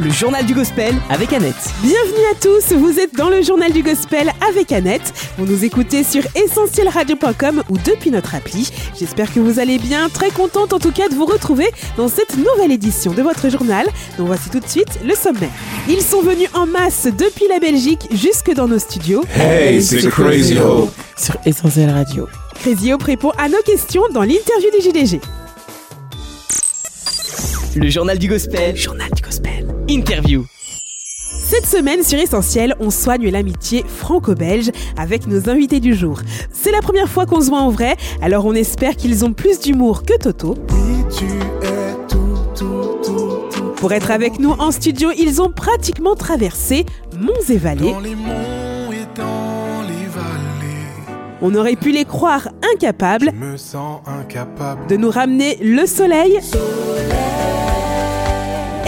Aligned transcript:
Le 0.00 0.10
journal 0.10 0.46
du 0.46 0.54
gospel 0.54 0.94
avec 1.10 1.32
Annette. 1.32 1.54
Bienvenue 1.82 2.24
à 2.30 2.34
tous, 2.40 2.72
vous 2.76 3.00
êtes 3.00 3.14
dans 3.14 3.28
le 3.28 3.42
journal 3.42 3.72
du 3.72 3.82
gospel 3.82 4.30
avec 4.48 4.70
Annette. 4.70 5.12
Vous 5.38 5.46
nous 5.46 5.64
écoutez 5.64 6.04
sur 6.04 6.22
essentielradio.com 6.36 7.64
ou 7.68 7.78
depuis 7.78 8.10
notre 8.10 8.34
appli. 8.34 8.70
J'espère 8.98 9.32
que 9.32 9.40
vous 9.40 9.58
allez 9.58 9.78
bien, 9.78 10.08
très 10.08 10.30
contente 10.30 10.72
en 10.72 10.78
tout 10.78 10.92
cas 10.92 11.08
de 11.08 11.14
vous 11.14 11.26
retrouver 11.26 11.66
dans 11.96 12.08
cette 12.08 12.36
nouvelle 12.36 12.70
édition 12.70 13.12
de 13.12 13.22
votre 13.22 13.48
journal. 13.48 13.86
Donc 14.16 14.28
voici 14.28 14.48
tout 14.50 14.60
de 14.60 14.68
suite 14.68 15.00
le 15.04 15.14
sommaire. 15.14 15.50
Ils 15.88 16.02
sont 16.02 16.22
venus 16.22 16.48
en 16.54 16.66
masse 16.66 17.06
depuis 17.06 17.48
la 17.48 17.58
Belgique 17.58 18.08
jusque 18.12 18.54
dans 18.54 18.68
nos 18.68 18.78
studios. 18.78 19.24
Hey, 19.34 19.82
c'est 19.82 20.08
Crazy 20.08 20.58
Hope. 20.58 20.92
Sur 21.16 21.34
Essentiel 21.44 21.90
Radio. 21.90 22.28
Crazy 22.60 22.92
Hope 22.92 23.02
répond 23.02 23.32
à 23.36 23.48
nos 23.48 23.62
questions 23.62 24.02
dans 24.12 24.22
l'interview 24.22 24.70
des 24.72 24.80
JDG. 24.80 25.20
Le 27.74 27.88
journal 27.88 28.18
du 28.18 28.28
gospel. 28.28 28.76
Journal 28.76 29.08
du 29.14 29.22
gospel. 29.22 29.66
Interview. 29.88 30.44
Cette 31.44 31.66
semaine 31.66 32.02
sur 32.02 32.18
Essentiel, 32.18 32.74
on 32.80 32.90
soigne 32.90 33.30
l'amitié 33.30 33.84
franco-belge 33.86 34.70
avec 34.96 35.26
nos 35.26 35.48
invités 35.48 35.80
du 35.80 35.94
jour. 35.94 36.20
C'est 36.52 36.70
la 36.70 36.80
première 36.80 37.08
fois 37.08 37.26
qu'on 37.26 37.40
se 37.40 37.48
voit 37.48 37.60
en 37.60 37.70
vrai, 37.70 37.96
alors 38.20 38.46
on 38.46 38.54
espère 38.54 38.96
qu'ils 38.96 39.24
ont 39.24 39.32
plus 39.32 39.60
d'humour 39.60 40.04
que 40.04 40.16
Toto. 40.18 40.54
Pour 43.76 43.92
être 43.92 44.10
avec 44.10 44.38
nous 44.38 44.52
en 44.52 44.70
studio, 44.70 45.10
ils 45.18 45.42
ont 45.42 45.50
pratiquement 45.50 46.14
traversé 46.14 46.86
monts 47.18 47.32
et 47.48 47.56
vallées. 47.56 47.92
Dans 47.92 48.00
les 48.00 48.14
monts 48.14 48.92
et 48.92 49.06
dans 49.18 49.82
les 49.82 50.06
vallées, 50.06 51.18
On 51.40 51.54
aurait 51.54 51.76
pu 51.76 51.90
les 51.90 52.04
croire 52.04 52.48
incapables 52.74 53.32
je 53.34 53.44
me 53.46 53.56
sens 53.56 54.00
incapable. 54.06 54.86
de 54.88 54.96
nous 54.96 55.10
ramener 55.10 55.56
le 55.62 55.86
soleil. 55.86 56.38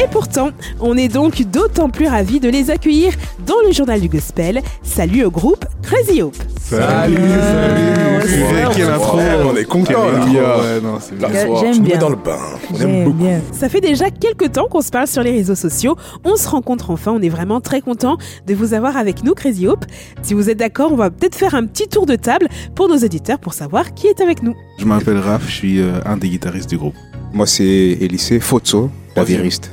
Et 0.05 0.09
pourtant, 0.09 0.51
on 0.81 0.97
est 0.99 1.09
donc 1.09 1.43
d'autant 1.51 1.89
plus 1.89 2.07
ravis 2.09 2.39
de 2.39 2.49
les 2.51 2.71
accueillir 2.71 3.13
dans 3.47 3.55
le 3.67 3.73
journal 3.73 4.01
du 4.01 4.09
gospel. 4.09 4.61
Salut 4.83 5.25
au 5.25 5.31
groupe 5.31 5.65
Crazy 5.83 6.21
Hope. 6.21 6.37
Salut, 6.61 7.17
salut. 7.17 8.43
ouais, 8.43 8.65
Quelle 8.75 8.91
intro. 8.91 9.19
On 9.47 9.57
est 9.57 9.65
content 9.65 10.07
là. 10.11 10.25
Ouais, 10.27 10.81
non, 10.83 10.99
c'est 11.01 11.19
La 11.21 11.29
bien. 11.29 11.47
soirée, 11.47 11.73
J'aime 11.73 11.83
bien. 11.83 11.95
mets 11.95 12.01
dans 12.01 12.09
le 12.11 12.17
bain. 12.17 12.37
On 12.71 12.75
aime 12.75 12.81
J'aime 12.81 13.05
beaucoup. 13.05 13.17
bien. 13.17 13.41
Ça 13.53 13.69
fait 13.71 13.81
déjà 13.81 14.11
quelques 14.11 14.53
temps 14.53 14.67
qu'on 14.71 14.83
se 14.83 14.91
parle 14.91 15.07
sur 15.07 15.23
les 15.23 15.31
réseaux 15.31 15.55
sociaux. 15.55 15.97
On 16.25 16.37
se 16.37 16.49
rencontre 16.49 16.91
enfin. 16.91 17.13
On 17.17 17.23
est 17.23 17.29
vraiment 17.31 17.61
très 17.63 17.81
content 17.81 18.19
de 18.47 18.55
vous 18.55 18.75
avoir 18.75 18.97
avec 18.99 19.25
nous, 19.25 19.33
Crazy 19.35 19.67
Hope. 19.67 19.87
Si 20.23 20.35
vous 20.35 20.51
êtes 20.51 20.59
d'accord, 20.59 20.93
on 20.93 20.97
va 20.97 21.11
peut-être 21.11 21.35
faire 21.35 21.55
un 21.55 21.65
petit 21.65 21.89
tour 21.89 22.05
de 22.05 22.17
table 22.17 22.49
pour 22.75 22.89
nos 22.89 22.99
auditeurs 22.99 23.39
pour 23.39 23.55
savoir 23.55 23.95
qui 23.95 24.07
est 24.09 24.21
avec 24.21 24.43
nous. 24.43 24.55
Je 24.79 24.85
m'appelle 24.85 25.19
Raph, 25.19 25.45
je 25.47 25.53
suis 25.55 25.81
euh, 25.81 25.93
un 26.05 26.17
des 26.19 26.29
guitaristes 26.29 26.69
du 26.69 26.77
groupe. 26.77 26.95
Moi, 27.33 27.47
c'est 27.47 27.65
Elise 28.01 28.39
Fotso, 28.41 28.91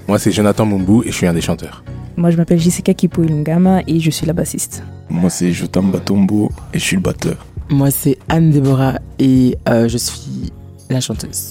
Moi, 0.07 0.19
c'est 0.19 0.31
Jonathan 0.31 0.65
Mumbu 0.65 1.03
et 1.05 1.11
je 1.11 1.15
suis 1.15 1.27
un 1.27 1.33
des 1.33 1.41
chanteurs. 1.41 1.83
Moi, 2.15 2.29
je 2.29 2.37
m'appelle 2.37 2.59
Jessica 2.59 2.93
Kipo 2.93 3.23
Ilungama 3.23 3.81
et 3.87 3.99
je 3.99 4.11
suis 4.11 4.25
la 4.25 4.33
bassiste. 4.33 4.83
Moi, 5.09 5.29
c'est 5.29 5.51
Jotam 5.51 5.91
Batombo 5.91 6.51
et 6.73 6.79
je 6.79 6.83
suis 6.83 6.95
le 6.95 7.01
batteur. 7.01 7.45
Moi, 7.69 7.89
c'est 7.89 8.17
Anne 8.29 8.51
Déborah 8.51 8.99
et 9.17 9.57
euh, 9.67 9.87
je 9.87 9.97
suis 9.97 10.51
la 10.89 10.99
chanteuse. 11.01 11.49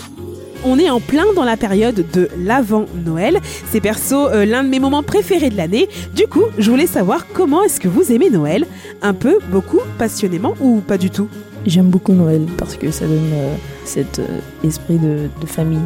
On 0.65 0.79
est 0.79 0.91
en 0.91 1.01
plein 1.01 1.25
dans 1.35 1.45
la 1.45 1.57
période 1.57 2.05
de 2.13 2.29
l'avant-Noël. 2.39 3.39
C'est 3.71 3.81
perso 3.81 4.29
euh, 4.29 4.45
l'un 4.45 4.63
de 4.63 4.69
mes 4.69 4.79
moments 4.79 5.03
préférés 5.03 5.49
de 5.49 5.57
l'année. 5.57 5.89
Du 6.15 6.27
coup, 6.27 6.45
je 6.59 6.71
voulais 6.71 6.87
savoir 6.87 7.27
comment 7.33 7.65
est-ce 7.65 7.81
que 7.81 7.89
vous 7.89 8.13
aimez 8.13 8.29
Noël 8.31 8.67
Un 9.03 9.15
peu, 9.15 9.39
beaucoup, 9.51 9.81
passionnément 9.99 10.55
ou 10.61 10.81
pas 10.81 10.99
du 10.99 11.11
tout? 11.11 11.29
J'aime 11.67 11.89
beaucoup 11.89 12.13
Noël 12.13 12.47
parce 12.59 12.77
que 12.77 12.91
ça 12.91 13.07
donne 13.07 13.33
euh, 13.33 13.55
cet 13.85 14.19
euh, 14.19 14.41
esprit 14.63 14.99
de, 14.99 15.29
de 15.41 15.47
famille 15.47 15.79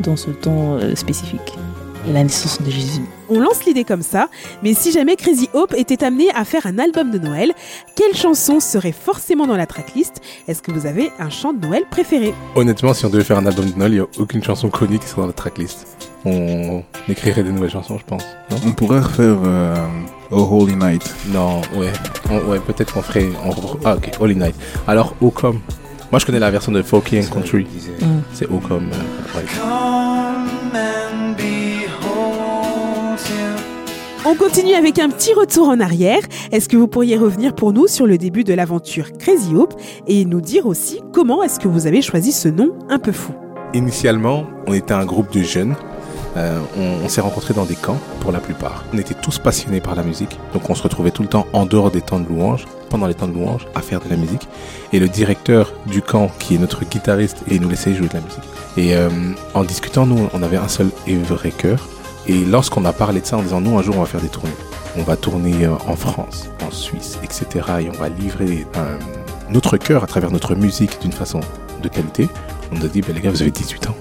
dans 0.00 0.16
ce 0.16 0.30
temps 0.30 0.74
euh, 0.78 0.94
spécifique. 0.94 1.52
La 2.12 2.24
naissance 2.24 2.60
de 2.60 2.68
Jésus. 2.68 3.02
On 3.30 3.38
lance 3.38 3.64
l'idée 3.64 3.84
comme 3.84 4.02
ça, 4.02 4.28
mais 4.64 4.74
si 4.74 4.90
jamais 4.90 5.14
Crazy 5.14 5.48
Hope 5.54 5.72
était 5.76 6.02
amené 6.02 6.30
à 6.34 6.44
faire 6.44 6.66
un 6.66 6.80
album 6.80 7.12
de 7.12 7.18
Noël, 7.18 7.52
quelle 7.94 8.16
chanson 8.16 8.58
serait 8.58 8.90
forcément 8.90 9.46
dans 9.46 9.56
la 9.56 9.66
tracklist? 9.66 10.20
Est-ce 10.48 10.62
que 10.62 10.72
vous 10.72 10.86
avez 10.86 11.12
un 11.20 11.30
chant 11.30 11.52
de 11.52 11.64
Noël 11.64 11.84
préféré? 11.88 12.34
Honnêtement, 12.56 12.92
si 12.92 13.06
on 13.06 13.08
devait 13.08 13.22
faire 13.22 13.38
un 13.38 13.46
album 13.46 13.70
de 13.70 13.78
Noël, 13.78 13.92
il 13.92 13.94
n'y 13.94 14.00
a 14.00 14.06
aucune 14.18 14.42
chanson 14.42 14.68
connue 14.68 14.98
qui 14.98 15.06
serait 15.06 15.20
dans 15.20 15.28
la 15.28 15.32
tracklist. 15.32 15.86
On 16.24 16.82
écrirait 17.08 17.44
des 17.44 17.52
nouvelles 17.52 17.70
chansons, 17.70 17.98
je 17.98 18.04
pense. 18.04 18.24
Non? 18.50 18.56
On 18.66 18.72
pourrait 18.72 19.00
refaire 19.00 19.38
euh, 19.44 19.76
Oh 20.32 20.48
Holy 20.60 20.74
Night. 20.74 21.02
Non, 21.32 21.60
ouais. 21.76 21.92
On- 22.30 22.50
ouais, 22.50 22.58
peut-être 22.58 22.94
qu'on 22.94 23.02
ferait. 23.02 23.28
on- 23.44 23.78
ah, 23.84 23.94
ok, 23.94 24.10
Holy 24.18 24.34
Night. 24.34 24.56
Alors, 24.88 25.14
O 25.20 25.30
comme. 25.30 25.60
Moi, 26.12 26.18
je 26.18 26.26
connais 26.26 26.38
la 26.38 26.50
version 26.50 26.72
de 26.72 26.82
Folky 26.82 27.18
and 27.18 27.32
Country. 27.32 27.66
C'est 28.34 28.46
O 28.50 28.58
comme. 28.58 28.90
euh, 28.92 29.38
ouais. 29.38 29.44
On 34.24 34.34
continue 34.34 34.74
avec 34.74 34.98
un 34.98 35.08
petit 35.08 35.32
retour 35.32 35.68
en 35.68 35.80
arrière. 35.80 36.20
Est-ce 36.52 36.68
que 36.68 36.76
vous 36.76 36.86
pourriez 36.86 37.16
revenir 37.16 37.54
pour 37.54 37.72
nous 37.72 37.86
sur 37.86 38.06
le 38.06 38.18
début 38.18 38.44
de 38.44 38.52
l'aventure 38.54 39.10
Crazy 39.18 39.54
Hope 39.56 39.74
et 40.06 40.24
nous 40.26 40.40
dire 40.42 40.66
aussi 40.66 41.00
comment 41.12 41.42
est-ce 41.42 41.58
que 41.58 41.66
vous 41.66 41.86
avez 41.86 42.02
choisi 42.02 42.30
ce 42.30 42.48
nom 42.48 42.74
un 42.90 42.98
peu 42.98 43.12
fou? 43.12 43.32
Initialement, 43.74 44.44
on 44.66 44.74
était 44.74 44.92
un 44.92 45.06
groupe 45.06 45.32
de 45.32 45.42
jeunes. 45.42 45.74
Euh, 46.36 46.60
on 47.04 47.08
s'est 47.08 47.20
rencontrés 47.20 47.52
dans 47.54 47.64
des 47.64 47.74
camps 47.74 47.98
pour 48.20 48.32
la 48.32 48.40
plupart. 48.40 48.84
On 48.92 48.98
était 48.98 49.14
tous 49.14 49.38
passionnés 49.38 49.80
par 49.80 49.94
la 49.94 50.02
musique, 50.02 50.38
donc 50.54 50.70
on 50.70 50.74
se 50.74 50.82
retrouvait 50.82 51.10
tout 51.10 51.22
le 51.22 51.28
temps 51.28 51.46
en 51.52 51.66
dehors 51.66 51.90
des 51.90 52.00
temps 52.00 52.20
de 52.20 52.28
louange, 52.28 52.64
pendant 52.88 53.06
les 53.06 53.14
temps 53.14 53.28
de 53.28 53.34
louange, 53.34 53.66
à 53.74 53.82
faire 53.82 54.00
de 54.00 54.08
la 54.08 54.16
musique. 54.16 54.48
Et 54.92 54.98
le 54.98 55.08
directeur 55.08 55.72
du 55.86 56.00
camp, 56.00 56.30
qui 56.38 56.54
est 56.54 56.58
notre 56.58 56.84
guitariste, 56.84 57.38
et 57.50 57.58
nous 57.58 57.68
laissait 57.68 57.94
jouer 57.94 58.08
de 58.08 58.14
la 58.14 58.20
musique. 58.20 58.44
Et 58.76 58.96
euh, 58.96 59.10
en 59.54 59.64
discutant, 59.64 60.06
nous, 60.06 60.28
on 60.32 60.42
avait 60.42 60.56
un 60.56 60.68
seul 60.68 60.88
et 61.06 61.16
vrai 61.16 61.50
cœur. 61.50 61.86
Et 62.26 62.44
lorsqu'on 62.44 62.84
a 62.84 62.92
parlé 62.92 63.20
de 63.20 63.26
ça 63.26 63.36
en 63.36 63.42
disant, 63.42 63.60
nous, 63.60 63.78
un 63.78 63.82
jour, 63.82 63.96
on 63.96 64.00
va 64.00 64.06
faire 64.06 64.20
des 64.20 64.28
tournées. 64.28 64.52
On 64.96 65.02
va 65.02 65.16
tourner 65.16 65.64
euh, 65.64 65.74
en 65.86 65.96
France, 65.96 66.48
en 66.66 66.70
Suisse, 66.70 67.18
etc. 67.22 67.66
Et 67.80 67.88
on 67.90 68.00
va 68.00 68.08
livrer 68.08 68.66
notre 69.50 69.76
cœur 69.76 70.02
à 70.02 70.06
travers 70.06 70.30
notre 70.30 70.54
musique 70.54 71.00
d'une 71.00 71.12
façon 71.12 71.40
de 71.82 71.88
qualité. 71.88 72.28
On 72.70 72.76
nous 72.76 72.86
a 72.86 72.88
dit, 72.88 73.02
ben, 73.02 73.14
les 73.14 73.20
gars, 73.20 73.30
vous 73.30 73.42
avez 73.42 73.50
18 73.50 73.88
ans. 73.88 73.96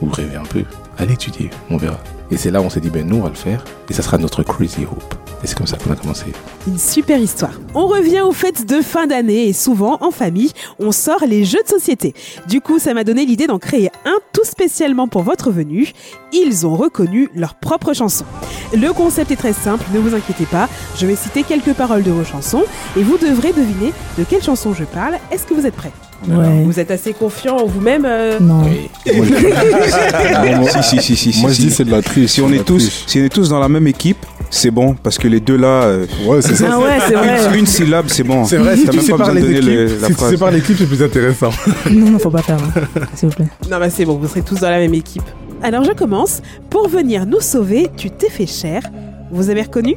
Vous 0.00 0.10
rêvez 0.10 0.36
un 0.36 0.44
peu. 0.44 0.64
Allez 1.00 1.14
étudier, 1.14 1.48
on 1.70 1.78
verra. 1.78 1.98
Et 2.30 2.36
c'est 2.36 2.50
là 2.50 2.60
où 2.60 2.64
on 2.64 2.70
s'est 2.70 2.80
dit, 2.80 2.90
ben 2.90 3.06
nous, 3.06 3.16
on 3.16 3.22
va 3.22 3.30
le 3.30 3.34
faire. 3.34 3.64
Et 3.88 3.94
ça 3.94 4.02
sera 4.02 4.18
notre 4.18 4.42
Crazy 4.42 4.84
Hope. 4.84 5.14
Et 5.42 5.46
c'est 5.46 5.56
comme 5.56 5.66
ça 5.66 5.78
qu'on 5.78 5.90
a 5.90 5.96
commencé. 5.96 6.26
Une 6.66 6.78
super 6.78 7.18
histoire. 7.18 7.52
On 7.74 7.86
revient 7.86 8.20
aux 8.20 8.32
fêtes 8.32 8.66
de 8.68 8.82
fin 8.82 9.06
d'année 9.06 9.48
et 9.48 9.54
souvent 9.54 9.96
en 10.02 10.10
famille, 10.10 10.52
on 10.78 10.92
sort 10.92 11.24
les 11.26 11.44
jeux 11.46 11.62
de 11.64 11.68
société. 11.68 12.12
Du 12.46 12.60
coup, 12.60 12.78
ça 12.78 12.92
m'a 12.92 13.02
donné 13.04 13.24
l'idée 13.24 13.46
d'en 13.46 13.58
créer 13.58 13.88
un 14.04 14.18
tout 14.34 14.44
spécialement 14.44 15.08
pour 15.08 15.22
votre 15.22 15.50
venue. 15.50 15.90
Ils 16.34 16.66
ont 16.66 16.76
reconnu 16.76 17.30
leur 17.34 17.54
propre 17.54 17.94
chanson. 17.94 18.26
Le 18.74 18.92
concept 18.92 19.30
est 19.30 19.36
très 19.36 19.54
simple, 19.54 19.84
ne 19.94 19.98
vous 19.98 20.14
inquiétez 20.14 20.44
pas. 20.44 20.68
Je 20.98 21.06
vais 21.06 21.16
citer 21.16 21.42
quelques 21.44 21.72
paroles 21.72 22.02
de 22.02 22.10
vos 22.10 22.24
chansons 22.24 22.64
et 22.98 23.02
vous 23.02 23.16
devrez 23.16 23.54
deviner 23.54 23.94
de 24.18 24.24
quelle 24.24 24.42
chanson 24.42 24.74
je 24.74 24.84
parle. 24.84 25.14
Est-ce 25.32 25.46
que 25.46 25.54
vous 25.54 25.66
êtes 25.66 25.74
prêts? 25.74 25.92
Ouais. 26.28 26.64
Vous 26.64 26.78
êtes 26.78 26.90
assez 26.90 27.14
confiant 27.14 27.56
en 27.56 27.64
vous-même 27.64 28.04
euh, 28.04 28.38
Non. 28.40 28.56
Moi, 28.58 28.74
je- 29.06 30.82
si, 30.90 31.02
si, 31.02 31.16
si, 31.16 31.16
si, 31.16 31.32
si, 31.32 31.40
Moi 31.40 31.50
je 31.50 31.54
si. 31.56 31.62
dis 31.62 31.70
c'est 31.70 31.84
de 31.84 31.90
la 31.90 32.02
triche. 32.02 32.30
si 32.30 32.40
on 32.40 32.52
est 32.52 32.58
la 32.58 32.62
tous, 32.64 32.78
triche. 32.78 33.04
si 33.06 33.20
on 33.20 33.24
est 33.24 33.28
tous 33.28 33.48
dans 33.48 33.58
la 33.60 33.68
même 33.68 33.86
équipe, 33.86 34.24
c'est 34.50 34.70
bon 34.70 34.94
parce 34.94 35.18
que 35.18 35.28
les 35.28 35.40
deux 35.40 35.56
là, 35.56 35.84
euh, 35.84 36.06
Ouais, 36.26 36.42
c'est 36.42 36.64
Ah 36.70 36.78
ouais, 36.78 36.98
c'est 37.06 37.14
vrai. 37.14 37.48
une, 37.54 37.60
une 37.60 37.66
syllabe, 37.66 38.06
c'est 38.08 38.22
bon. 38.24 38.44
C'est 38.44 38.56
vrai, 38.56 38.76
si 38.76 38.88
tu 38.88 39.00
sépares 39.00 39.18
besoin 39.28 39.34
de 39.34 39.38
les 39.40 39.40
donner 39.42 39.56
équipes, 39.58 39.70
le- 39.70 40.00
la 40.00 40.08
si 40.08 40.14
tu 40.14 40.24
sépares 40.24 40.50
l'équipe, 40.50 40.76
c'est 40.78 40.86
plus 40.86 41.02
intéressant. 41.02 41.50
Non, 41.90 42.10
non, 42.10 42.18
faut 42.18 42.30
pas 42.30 42.42
faire. 42.42 42.58
hein. 42.58 42.80
S'il 43.14 43.28
vous 43.28 43.34
plaît. 43.34 43.46
Non, 43.70 43.78
bah 43.78 43.90
c'est 43.90 44.04
bon, 44.04 44.16
vous 44.16 44.28
serez 44.28 44.42
tous 44.42 44.60
dans 44.60 44.70
la 44.70 44.78
même 44.78 44.94
équipe. 44.94 45.22
Alors 45.62 45.84
je 45.84 45.92
commence. 45.92 46.40
Pour 46.70 46.88
venir 46.88 47.26
nous 47.26 47.40
sauver, 47.40 47.88
tu 47.96 48.10
t'es 48.10 48.30
fait 48.30 48.46
cher. 48.46 48.82
Vous 49.30 49.50
avez 49.50 49.62
reconnu? 49.62 49.94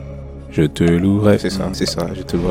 Je 0.51 0.63
te 0.63 0.83
louerai. 0.83 1.37
C'est 1.39 1.49
ça, 1.49 1.69
c'est 1.73 1.87
ça, 1.87 2.07
je 2.15 2.21
te 2.21 2.35
le 2.37 2.41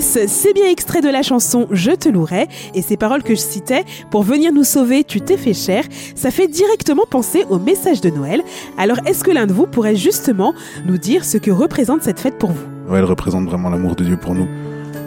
C'est 0.00 0.54
bien 0.54 0.68
extrait 0.68 1.02
de 1.02 1.08
la 1.08 1.22
chanson 1.22 1.66
Je 1.70 1.90
te 1.90 2.08
louerai 2.08 2.48
et 2.74 2.80
ces 2.80 2.96
paroles 2.96 3.22
que 3.22 3.34
je 3.34 3.40
citais 3.40 3.84
pour 4.10 4.22
venir 4.22 4.50
nous 4.52 4.64
sauver, 4.64 5.04
tu 5.04 5.20
t'es 5.20 5.36
fait 5.36 5.52
cher, 5.52 5.84
ça 6.14 6.30
fait 6.30 6.48
directement 6.48 7.04
penser 7.08 7.44
au 7.50 7.58
message 7.58 8.00
de 8.00 8.08
Noël. 8.08 8.42
Alors 8.78 8.96
est-ce 9.06 9.22
que 9.22 9.30
l'un 9.30 9.46
de 9.46 9.52
vous 9.52 9.66
pourrait 9.66 9.96
justement 9.96 10.54
nous 10.86 10.96
dire 10.96 11.24
ce 11.24 11.36
que 11.36 11.50
représente 11.50 12.02
cette 12.02 12.18
fête 12.18 12.38
pour 12.38 12.52
vous? 12.52 12.94
Elle 12.94 13.04
représente 13.04 13.44
vraiment 13.46 13.68
l'amour 13.68 13.94
de 13.94 14.04
Dieu 14.04 14.16
pour 14.16 14.34
nous. 14.34 14.48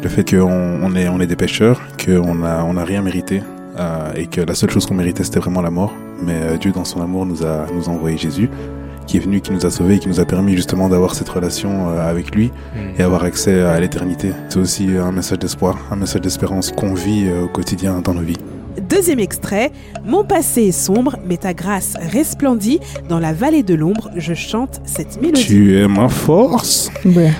Le 0.04 0.10
fait 0.10 0.30
qu'on 0.30 0.80
on 0.84 0.96
est, 0.96 1.08
on 1.08 1.20
est 1.20 1.28
des 1.28 1.36
pécheurs, 1.36 1.82
qu'on 2.04 2.36
n'a 2.36 2.64
on 2.64 2.76
rien 2.84 3.02
mérité 3.02 3.42
euh, 3.80 4.14
et 4.16 4.28
que 4.28 4.42
la 4.42 4.54
seule 4.54 4.70
chose 4.70 4.86
qu'on 4.86 4.96
méritait 4.96 5.24
c'était 5.24 5.40
vraiment 5.40 5.62
la 5.62 5.72
mort. 5.72 5.94
Mais 6.22 6.36
euh, 6.36 6.58
Dieu 6.58 6.72
dans 6.72 6.86
son 6.86 7.02
amour 7.02 7.26
nous 7.26 7.44
a 7.44 7.66
envoyé 7.88 8.18
Jésus 8.18 8.50
qui 9.06 9.18
est 9.18 9.20
venu, 9.20 9.42
qui 9.42 9.52
nous 9.52 9.66
a 9.66 9.72
sauvés, 9.72 10.00
qui 10.00 10.08
nous 10.08 10.20
a 10.20 10.26
permis 10.26 10.56
justement 10.56 10.90
d'avoir 10.90 11.16
cette 11.16 11.30
relation 11.30 11.90
euh, 11.90 12.10
avec 12.10 12.36
lui 12.36 12.52
et 12.98 13.04
avoir 13.04 13.24
accès 13.24 13.62
à 13.62 13.80
l'éternité. 13.80 14.32
C'est 14.50 14.60
aussi 14.60 14.90
un 14.98 15.12
message 15.12 15.40
d'espoir, 15.40 15.78
un 15.92 15.96
message 15.96 16.22
d'espérance 16.22 16.72
qu'on 16.72 16.94
vit 16.94 17.28
euh, 17.28 17.44
au 17.46 17.48
quotidien 17.48 18.02
dans 18.02 18.14
nos 18.14 18.22
vies. 18.22 18.38
Deuxième 18.90 19.20
extrait, 19.20 19.72
Mon 20.06 20.24
passé 20.24 20.64
est 20.64 20.72
sombre, 20.72 21.18
mais 21.26 21.38
ta 21.38 21.54
grâce 21.54 21.96
resplendit. 22.12 22.80
Dans 23.08 23.20
la 23.20 23.34
vallée 23.34 23.64
de 23.64 23.76
l'ombre, 23.76 24.10
je 24.16 24.34
chante 24.34 24.82
cette 24.86 25.22
mélodie. 25.22 25.46
Tu 25.46 25.78
es 25.78 25.88
ma 25.88 26.10
force. 26.10 26.92
Ouais. 27.06 27.32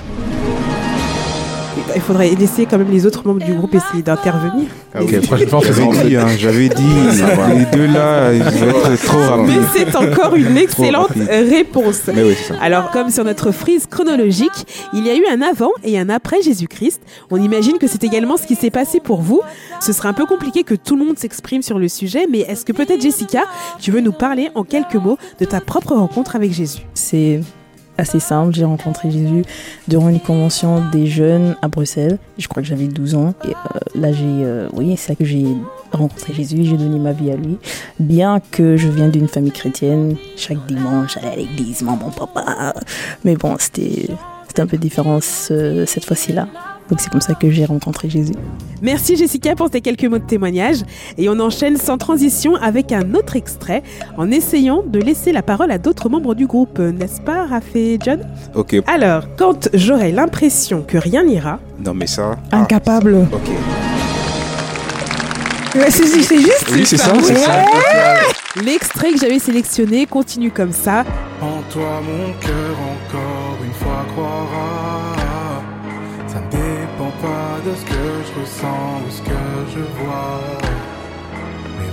Il 1.94 2.00
faudrait 2.00 2.30
laisser 2.30 2.66
quand 2.66 2.78
même 2.78 2.90
les 2.90 3.06
autres 3.06 3.26
membres 3.26 3.44
du 3.44 3.54
groupe 3.54 3.74
essayer 3.74 4.02
d'intervenir. 4.02 4.66
Fois, 4.92 5.58
on 5.58 5.60
faisait 5.60 5.82
J'avais 5.82 6.08
dit, 6.08 6.16
hein, 6.16 6.26
j'avais 6.38 6.68
dit, 6.68 6.82
les 7.58 7.64
deux 7.76 7.86
là, 7.86 8.32
ils 8.32 8.42
vont 8.42 8.92
être 8.92 9.04
trop 9.04 9.18
Mais 9.18 9.54
rapides. 9.54 9.62
c'est 9.74 9.96
encore 9.96 10.34
une 10.36 10.56
excellente 10.56 11.12
réponse. 11.28 12.02
Mais 12.14 12.22
oui, 12.22 12.34
c'est 12.36 12.54
ça. 12.54 12.60
Alors, 12.60 12.90
comme 12.90 13.10
sur 13.10 13.24
notre 13.24 13.50
frise 13.50 13.86
chronologique, 13.86 14.66
il 14.92 15.06
y 15.06 15.10
a 15.10 15.16
eu 15.16 15.24
un 15.30 15.42
avant 15.42 15.70
et 15.82 15.98
un 15.98 16.08
après 16.08 16.42
Jésus-Christ. 16.42 17.00
On 17.30 17.42
imagine 17.42 17.78
que 17.78 17.86
c'est 17.86 18.04
également 18.04 18.36
ce 18.36 18.46
qui 18.46 18.54
s'est 18.54 18.70
passé 18.70 19.00
pour 19.00 19.20
vous. 19.20 19.40
Ce 19.80 19.92
sera 19.92 20.08
un 20.08 20.14
peu 20.14 20.26
compliqué 20.26 20.62
que 20.64 20.74
tout 20.74 20.96
le 20.96 21.04
monde 21.04 21.18
s'exprime 21.18 21.62
sur 21.62 21.78
le 21.78 21.88
sujet, 21.88 22.26
mais 22.30 22.40
est-ce 22.40 22.64
que 22.64 22.72
peut-être 22.72 23.00
Jessica, 23.00 23.44
tu 23.80 23.90
veux 23.90 24.00
nous 24.00 24.12
parler 24.12 24.50
en 24.54 24.64
quelques 24.64 24.94
mots 24.94 25.18
de 25.40 25.44
ta 25.44 25.60
propre 25.60 25.94
rencontre 25.94 26.36
avec 26.36 26.52
Jésus? 26.52 26.82
C'est 26.94 27.40
assez 27.98 28.20
simple. 28.20 28.54
J'ai 28.54 28.64
rencontré 28.64 29.10
Jésus 29.10 29.44
durant 29.88 30.08
une 30.08 30.20
convention 30.20 30.82
des 30.90 31.06
jeunes 31.06 31.56
à 31.62 31.68
Bruxelles. 31.68 32.18
Je 32.38 32.48
crois 32.48 32.62
que 32.62 32.68
j'avais 32.68 32.86
12 32.86 33.14
ans. 33.14 33.34
Et 33.44 33.48
euh, 33.50 33.78
là, 34.00 34.12
j'ai, 34.12 34.24
euh, 34.24 34.68
oui, 34.72 34.94
c'est 34.96 35.10
là 35.10 35.16
que 35.16 35.24
j'ai 35.24 35.46
rencontré 35.92 36.32
Jésus. 36.34 36.64
J'ai 36.64 36.76
donné 36.76 36.98
ma 36.98 37.12
vie 37.12 37.30
à 37.30 37.36
lui. 37.36 37.58
Bien 38.00 38.40
que 38.50 38.76
je 38.76 38.88
viens 38.88 39.08
d'une 39.08 39.28
famille 39.28 39.52
chrétienne, 39.52 40.16
chaque 40.36 40.64
dimanche, 40.66 41.14
j'allais 41.14 41.32
à 41.32 41.36
l'église, 41.36 41.82
maman, 41.82 42.10
papa. 42.10 42.74
Mais 43.24 43.36
bon, 43.36 43.56
c'était, 43.58 44.08
c'était 44.48 44.62
un 44.62 44.66
peu 44.66 44.76
différent 44.76 45.20
ce- 45.20 45.84
cette 45.86 46.04
fois-ci-là. 46.04 46.48
Donc 46.90 47.00
c'est 47.00 47.10
comme 47.10 47.20
ça 47.22 47.34
que 47.34 47.50
j'ai 47.50 47.64
rencontré 47.64 48.10
Jésus. 48.10 48.34
Merci 48.82 49.16
Jessica 49.16 49.54
pour 49.54 49.70
tes 49.70 49.80
quelques 49.80 50.04
mots 50.04 50.18
de 50.18 50.24
témoignage. 50.26 50.78
Et 51.16 51.28
on 51.30 51.38
enchaîne 51.40 51.76
sans 51.78 51.96
transition 51.96 52.56
avec 52.56 52.92
un 52.92 53.14
autre 53.14 53.36
extrait 53.36 53.82
en 54.18 54.30
essayant 54.30 54.82
de 54.86 54.98
laisser 54.98 55.32
la 55.32 55.42
parole 55.42 55.70
à 55.70 55.78
d'autres 55.78 56.08
membres 56.10 56.34
du 56.34 56.46
groupe, 56.46 56.78
n'est-ce 56.78 57.20
pas, 57.22 57.46
et 57.74 57.98
John? 58.04 58.20
Ok. 58.54 58.76
Alors, 58.86 59.24
quand 59.36 59.68
j'aurai 59.72 60.12
l'impression 60.12 60.82
que 60.86 60.98
rien 60.98 61.24
n'ira, 61.24 61.58
Non, 61.84 61.94
mais 61.94 62.06
ça. 62.06 62.36
ah, 62.52 62.58
Incapable. 62.58 63.26
Ok. 63.32 63.50
c'est 65.90 66.38
juste. 66.38 66.66
Oui, 66.72 66.84
c'est 66.84 66.98
ça, 66.98 67.12
c'est 67.22 67.36
ça. 67.36 67.64
l'extrait 68.62 69.12
que 69.12 69.18
j'avais 69.18 69.38
sélectionné 69.38 70.04
continue 70.06 70.50
comme 70.50 70.72
ça. 70.72 71.04
En 71.40 71.62
toi 71.72 72.00
mon 72.02 72.32
cœur 72.40 72.76
encore 72.78 73.58
une 73.64 73.72
fois 73.72 74.04
croira. 74.14 74.83
De 77.64 77.74
ce 77.74 77.84
que 77.86 77.92
je 77.92 78.40
ressens 78.40 79.00
ou 79.06 79.10
ce 79.10 79.22
que 79.22 79.30
je 79.74 80.04
vois. 80.04 80.40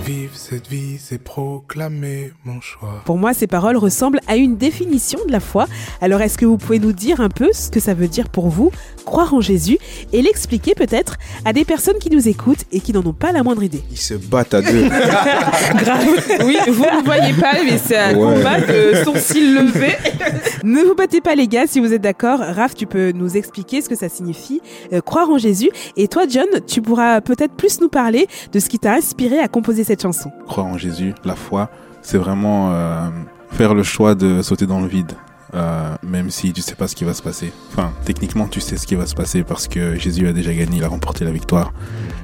Vivre 0.04 0.34
cette 0.34 0.66
vie, 0.66 0.98
c'est 0.98 1.22
proclamer 1.22 2.32
mon 2.44 2.60
choix. 2.60 3.02
Pour 3.04 3.18
moi, 3.18 3.34
ces 3.34 3.46
paroles 3.46 3.76
ressemblent 3.76 4.18
à 4.26 4.34
une 4.34 4.56
définition 4.56 5.20
de 5.28 5.30
la 5.30 5.38
foi. 5.38 5.68
Alors, 6.00 6.20
est-ce 6.20 6.36
que 6.36 6.44
vous 6.44 6.58
pouvez 6.58 6.80
nous 6.80 6.92
dire 6.92 7.20
un 7.20 7.28
peu 7.28 7.52
ce 7.52 7.70
que 7.70 7.78
ça 7.78 7.94
veut 7.94 8.08
dire 8.08 8.28
pour 8.28 8.48
vous, 8.48 8.72
croire 9.04 9.34
en 9.34 9.40
Jésus, 9.40 9.78
et 10.12 10.22
l'expliquer 10.22 10.74
peut-être 10.74 11.16
à 11.44 11.52
des 11.52 11.64
personnes 11.64 11.98
qui 11.98 12.10
nous 12.10 12.28
écoutent 12.28 12.64
et 12.72 12.80
qui 12.80 12.92
n'en 12.92 13.04
ont 13.04 13.12
pas 13.12 13.32
la 13.32 13.42
moindre 13.42 13.62
idée 13.62 13.82
Ils 13.90 13.96
se 13.98 14.14
battent 14.14 14.54
à 14.54 14.62
deux. 14.62 14.88
Grave. 15.76 16.06
Oui, 16.44 16.56
vous 16.68 16.84
ne 16.84 17.04
voyez 17.04 17.32
pas, 17.34 17.52
mais 17.64 17.78
c'est 17.78 17.96
un 17.98 18.14
Ouais. 18.14 18.36
combat 18.36 18.60
de 18.60 19.02
sourcils 19.04 19.54
levés. 19.54 19.96
ne 20.64 20.82
vous 20.82 20.94
battez 20.94 21.20
pas, 21.20 21.34
les 21.34 21.48
gars, 21.48 21.66
si 21.66 21.80
vous 21.80 21.92
êtes 21.92 22.02
d'accord. 22.02 22.38
Raph, 22.40 22.74
tu 22.74 22.86
peux 22.86 23.12
nous 23.12 23.36
expliquer 23.36 23.80
ce 23.82 23.88
que 23.88 23.94
ça 23.96 24.08
signifie, 24.08 24.60
euh, 24.92 25.00
croire 25.00 25.30
en 25.30 25.38
Jésus. 25.38 25.70
Et 25.96 26.08
toi, 26.08 26.24
John, 26.28 26.46
tu 26.66 26.82
pourras 26.82 27.20
peut-être 27.20 27.54
plus 27.54 27.80
nous 27.80 27.88
parler 27.88 28.26
de 28.52 28.58
ce 28.60 28.68
qui 28.68 28.78
t'a 28.78 28.94
inspiré 28.94 29.38
à 29.38 29.48
composer 29.48 29.84
cette 29.84 30.02
chanson. 30.02 30.30
Croire 30.46 30.66
en 30.66 30.78
Jésus, 30.78 31.14
la 31.24 31.34
foi, 31.34 31.70
c'est 32.02 32.18
vraiment 32.18 32.70
euh, 32.72 33.08
faire 33.50 33.74
le 33.74 33.82
choix 33.82 34.14
de 34.14 34.42
sauter 34.42 34.66
dans 34.66 34.80
le 34.80 34.86
vide. 34.88 35.12
Euh, 35.54 35.94
même 36.02 36.30
si 36.30 36.52
tu 36.52 36.62
sais 36.62 36.74
pas 36.74 36.88
ce 36.88 36.94
qui 36.94 37.04
va 37.04 37.14
se 37.14 37.22
passer. 37.22 37.52
Enfin, 37.70 37.92
techniquement, 38.04 38.48
tu 38.48 38.60
sais 38.60 38.76
ce 38.76 38.86
qui 38.86 38.94
va 38.94 39.06
se 39.06 39.14
passer 39.14 39.42
parce 39.42 39.68
que 39.68 39.98
Jésus 39.98 40.26
a 40.26 40.32
déjà 40.32 40.52
gagné, 40.52 40.78
il 40.78 40.84
a 40.84 40.88
remporté 40.88 41.24
la 41.24 41.30
victoire. 41.30 41.72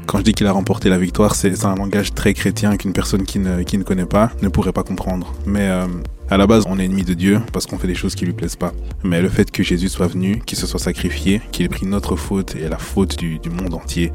Quand 0.07 0.19
je 0.19 0.25
dis 0.25 0.33
qu'il 0.33 0.47
a 0.47 0.53
remporté 0.53 0.89
la 0.89 0.99
victoire, 0.99 1.35
c'est 1.35 1.65
un 1.65 1.75
langage 1.75 2.15
très 2.15 2.33
chrétien 2.33 2.77
qu'une 2.77 2.93
personne 2.93 3.25
qui 3.25 3.39
ne, 3.39 3.63
qui 3.63 3.77
ne 3.77 3.83
connaît 3.83 4.07
pas 4.07 4.31
ne 4.41 4.49
pourrait 4.49 4.73
pas 4.73 4.83
comprendre. 4.83 5.35
Mais 5.45 5.69
euh, 5.69 5.87
à 6.31 6.39
la 6.39 6.47
base, 6.47 6.65
on 6.67 6.79
est 6.79 6.85
ennemi 6.87 7.03
de 7.03 7.15
Dieu 7.15 7.41
parce 7.53 7.67
qu'on 7.67 7.79
fait 7.79 7.87
des 7.87 7.95
choses 7.95 8.15
qui 8.15 8.25
lui 8.25 8.33
plaisent 8.33 8.57
pas. 8.57 8.73
Mais 9.05 9.21
le 9.21 9.29
fait 9.29 9.51
que 9.51 9.63
Jésus 9.63 9.89
soit 9.89 10.07
venu, 10.07 10.41
qu'il 10.47 10.57
se 10.57 10.67
soit 10.67 10.81
sacrifié, 10.81 11.43
qu'il 11.53 11.67
ait 11.67 11.69
pris 11.69 11.87
notre 11.87 12.17
faute 12.17 12.57
et 12.57 12.69
la 12.69 12.79
faute 12.79 13.19
du, 13.19 13.39
du 13.39 13.51
monde 13.51 13.75
entier 13.75 14.13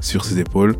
sur 0.00 0.24
ses 0.24 0.38
épaules, 0.40 0.76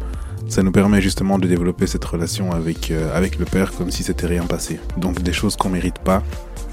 ça 0.49 0.63
nous 0.63 0.73
permet 0.73 1.01
justement 1.01 1.39
de 1.39 1.47
développer 1.47 1.87
cette 1.87 2.05
relation 2.05 2.53
avec, 2.53 2.91
euh, 2.91 3.17
avec 3.17 3.39
le 3.39 3.45
Père 3.45 3.73
comme 3.73 3.91
si 3.91 4.03
c'était 4.03 4.27
rien 4.27 4.45
passé. 4.45 4.79
Donc 4.97 5.23
des 5.23 5.33
choses 5.33 5.57
qu'on 5.57 5.71
mérite 5.71 5.99
pas, 5.99 6.23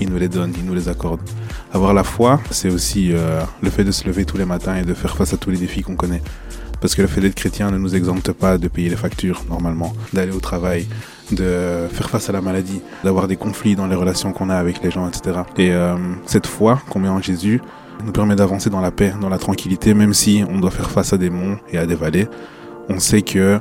il 0.02 0.10
nous 0.10 0.18
les 0.18 0.28
donne, 0.28 0.54
il 0.58 0.66
nous 0.66 0.74
les 0.74 0.90
accorde. 0.90 1.22
Avoir 1.74 1.94
la 1.94 2.04
foi, 2.04 2.42
c'est 2.50 2.70
aussi 2.70 3.12
euh, 3.14 3.42
le 3.62 3.70
fait 3.70 3.84
de 3.84 3.92
se 3.92 4.06
lever 4.06 4.26
tous 4.26 4.38
les 4.38 4.46
matins 4.46 4.76
et 4.76 4.84
de 4.84 4.94
faire 4.94 5.16
face 5.16 5.34
à 5.34 5.38
tous 5.38 5.52
les 5.52 5.58
défis 5.58 5.82
qu'on 5.84 5.96
connaît. 5.96 6.22
Parce 6.82 6.96
que 6.96 7.02
le 7.04 7.08
fait 7.08 7.22
d'être 7.22 7.36
chrétien 7.36 7.70
ne 7.70 7.78
nous 7.78 7.96
exempte 7.96 8.32
pas 8.32 8.58
de 8.58 8.68
payer 8.68 8.90
les 8.90 8.96
factures 8.96 9.44
normalement, 9.48 9.94
d'aller 10.14 10.32
au 10.32 10.40
travail, 10.40 10.88
de 11.32 11.88
faire 11.92 12.10
face 12.10 12.30
à 12.30 12.34
la 12.34 12.42
maladie, 12.42 12.82
d'avoir 13.04 13.28
des 13.28 13.36
conflits 13.36 13.76
dans 13.76 13.86
les 13.86 13.96
relations 13.96 14.34
qu'on 14.34 14.50
a 14.50 14.56
avec 14.56 14.82
les 14.84 14.90
gens, 14.90 15.08
etc. 15.08 15.42
Et 15.58 15.72
euh, 15.72 15.96
cette 16.26 16.48
foi 16.48 16.82
qu'on 16.90 17.00
met 17.00 17.10
en 17.10 17.22
Jésus 17.22 17.62
nous 18.04 18.12
permet 18.12 18.36
d'avancer 18.36 18.72
dans 18.72 18.82
la 18.82 18.90
paix, 18.90 19.14
dans 19.22 19.30
la 19.30 19.38
tranquillité, 19.38 19.94
même 19.94 20.16
si 20.16 20.44
on 20.50 20.60
doit 20.60 20.72
faire 20.72 20.90
face 20.90 21.14
à 21.14 21.18
des 21.18 21.30
monts 21.30 21.58
et 21.72 21.78
à 21.78 21.86
des 21.86 21.94
vallées. 21.96 22.28
On 22.90 23.00
sait 23.00 23.22
que 23.22 23.60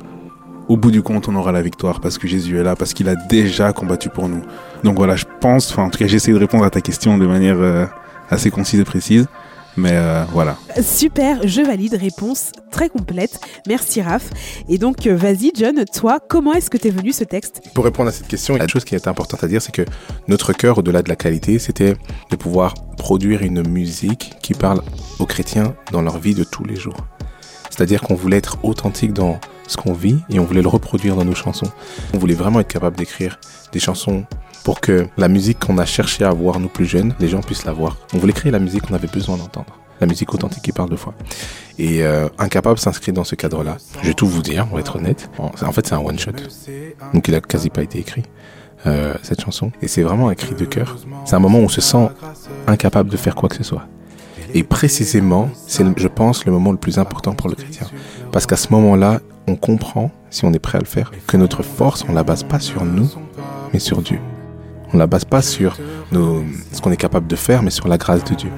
au 0.71 0.77
bout 0.77 0.89
du 0.89 1.01
compte, 1.01 1.27
on 1.27 1.35
aura 1.35 1.51
la 1.51 1.61
victoire 1.61 1.99
parce 1.99 2.17
que 2.17 2.29
Jésus 2.29 2.57
est 2.57 2.63
là, 2.63 2.77
parce 2.77 2.93
qu'il 2.93 3.09
a 3.09 3.15
déjà 3.15 3.73
combattu 3.73 4.07
pour 4.07 4.29
nous. 4.29 4.41
Donc 4.85 4.95
voilà, 4.95 5.17
je 5.17 5.25
pense, 5.41 5.69
enfin 5.69 5.83
en 5.83 5.89
tout 5.89 5.99
cas, 5.99 6.07
j'essaie 6.07 6.31
de 6.31 6.37
répondre 6.37 6.63
à 6.63 6.69
ta 6.69 6.79
question 6.79 7.17
de 7.17 7.27
manière 7.27 7.57
euh, 7.59 7.85
assez 8.29 8.51
concise 8.51 8.79
et 8.79 8.85
précise. 8.85 9.27
Mais 9.75 9.91
euh, 9.91 10.23
voilà. 10.31 10.55
Super, 10.81 11.45
je 11.45 11.61
valide, 11.61 11.95
réponse 11.95 12.53
très 12.71 12.87
complète. 12.87 13.37
Merci 13.67 14.01
Raph. 14.01 14.29
Et 14.69 14.77
donc, 14.77 15.07
euh, 15.07 15.15
vas-y 15.15 15.51
John, 15.53 15.83
toi, 15.93 16.19
comment 16.25 16.53
est-ce 16.53 16.69
que 16.69 16.77
t'es 16.77 16.89
venu 16.89 17.11
ce 17.11 17.25
texte? 17.25 17.61
Pour 17.73 17.83
répondre 17.83 18.07
à 18.07 18.13
cette 18.13 18.27
question, 18.27 18.55
la 18.55 18.67
chose 18.67 18.85
qui 18.85 18.95
est 18.95 19.09
importante 19.09 19.43
à 19.43 19.47
dire, 19.47 19.61
c'est 19.61 19.73
que 19.73 19.83
notre 20.29 20.53
cœur, 20.53 20.77
au-delà 20.77 21.01
de 21.01 21.09
la 21.09 21.17
qualité, 21.17 21.59
c'était 21.59 21.95
de 22.29 22.35
pouvoir 22.37 22.75
produire 22.97 23.41
une 23.41 23.67
musique 23.67 24.35
qui 24.41 24.53
parle 24.53 24.81
aux 25.19 25.25
chrétiens 25.25 25.75
dans 25.91 26.01
leur 26.01 26.17
vie 26.17 26.33
de 26.33 26.45
tous 26.45 26.63
les 26.63 26.77
jours. 26.77 27.07
C'est-à-dire 27.69 28.01
qu'on 28.01 28.15
voulait 28.15 28.37
être 28.37 28.57
authentique 28.63 29.11
dans 29.11 29.37
ce 29.71 29.77
qu'on 29.77 29.93
vit 29.93 30.17
et 30.29 30.39
on 30.39 30.43
voulait 30.43 30.61
le 30.61 30.67
reproduire 30.67 31.15
dans 31.15 31.25
nos 31.25 31.35
chansons. 31.35 31.71
On 32.13 32.17
voulait 32.17 32.35
vraiment 32.35 32.59
être 32.59 32.67
capable 32.67 32.97
d'écrire 32.97 33.39
des 33.71 33.79
chansons 33.79 34.25
pour 34.63 34.81
que 34.81 35.07
la 35.17 35.27
musique 35.27 35.59
qu'on 35.59 35.77
a 35.77 35.85
cherché 35.85 36.23
à 36.23 36.29
avoir 36.29 36.59
nous 36.59 36.69
plus 36.69 36.85
jeunes, 36.85 37.15
les 37.19 37.27
gens 37.27 37.41
puissent 37.41 37.65
la 37.65 37.73
voir. 37.73 37.97
On 38.13 38.17
voulait 38.17 38.33
créer 38.33 38.51
la 38.51 38.59
musique 38.59 38.87
qu'on 38.87 38.93
avait 38.93 39.07
besoin 39.07 39.37
d'entendre. 39.37 39.77
La 39.99 40.07
musique 40.07 40.33
authentique 40.33 40.63
qui 40.63 40.71
parle 40.71 40.89
de 40.89 40.95
foi. 40.95 41.13
Et 41.77 42.03
euh, 42.03 42.27
Incapable 42.39 42.79
s'inscrit 42.79 43.11
dans 43.11 43.23
ce 43.23 43.35
cadre-là. 43.35 43.77
Je 44.01 44.07
vais 44.07 44.13
tout 44.13 44.27
vous 44.27 44.41
dire, 44.41 44.67
on 44.71 44.75
va 44.75 44.81
être 44.81 44.95
honnête. 44.95 45.29
En 45.39 45.71
fait, 45.71 45.87
c'est 45.87 45.93
un 45.93 45.99
one-shot. 45.99 46.31
Donc 47.13 47.27
il 47.27 47.35
a 47.35 47.41
quasi 47.41 47.69
pas 47.69 47.83
été 47.83 47.99
écrit, 47.99 48.23
euh, 48.87 49.13
cette 49.21 49.41
chanson. 49.41 49.71
Et 49.81 49.87
c'est 49.87 50.01
vraiment 50.01 50.29
un 50.29 50.35
cri 50.35 50.55
de 50.55 50.65
cœur. 50.65 50.97
C'est 51.25 51.35
un 51.35 51.39
moment 51.39 51.59
où 51.59 51.63
on 51.63 51.69
se 51.69 51.81
sent 51.81 52.09
incapable 52.67 53.09
de 53.09 53.17
faire 53.17 53.35
quoi 53.35 53.47
que 53.47 53.55
ce 53.55 53.63
soit. 53.63 53.87
Et 54.53 54.63
précisément, 54.63 55.49
c'est, 55.67 55.85
je 55.97 56.07
pense, 56.07 56.45
le 56.45 56.51
moment 56.51 56.71
le 56.71 56.77
plus 56.77 56.97
important 56.97 57.33
pour 57.33 57.47
le 57.47 57.55
chrétien. 57.55 57.87
Parce 58.31 58.45
qu'à 58.45 58.57
ce 58.57 58.69
moment-là, 58.71 59.21
on 59.47 59.55
comprend, 59.55 60.11
si 60.29 60.45
on 60.45 60.53
est 60.53 60.59
prêt 60.59 60.77
à 60.77 60.81
le 60.81 60.87
faire, 60.87 61.11
que 61.27 61.37
notre 61.37 61.63
force, 61.63 62.05
on 62.07 62.13
la 62.13 62.23
base 62.23 62.43
pas 62.43 62.59
sur 62.59 62.85
nous, 62.85 63.09
mais 63.73 63.79
sur 63.79 64.01
Dieu. 64.01 64.19
On 64.93 64.97
la 64.97 65.07
base 65.07 65.25
pas 65.25 65.41
sur 65.41 65.77
nos, 66.11 66.43
ce 66.71 66.81
qu'on 66.81 66.91
est 66.91 66.97
capable 66.97 67.27
de 67.27 67.35
faire, 67.35 67.63
mais 67.63 67.69
sur 67.69 67.87
la 67.87 67.97
grâce 67.97 68.23
de 68.25 68.35
Dieu. 68.35 68.51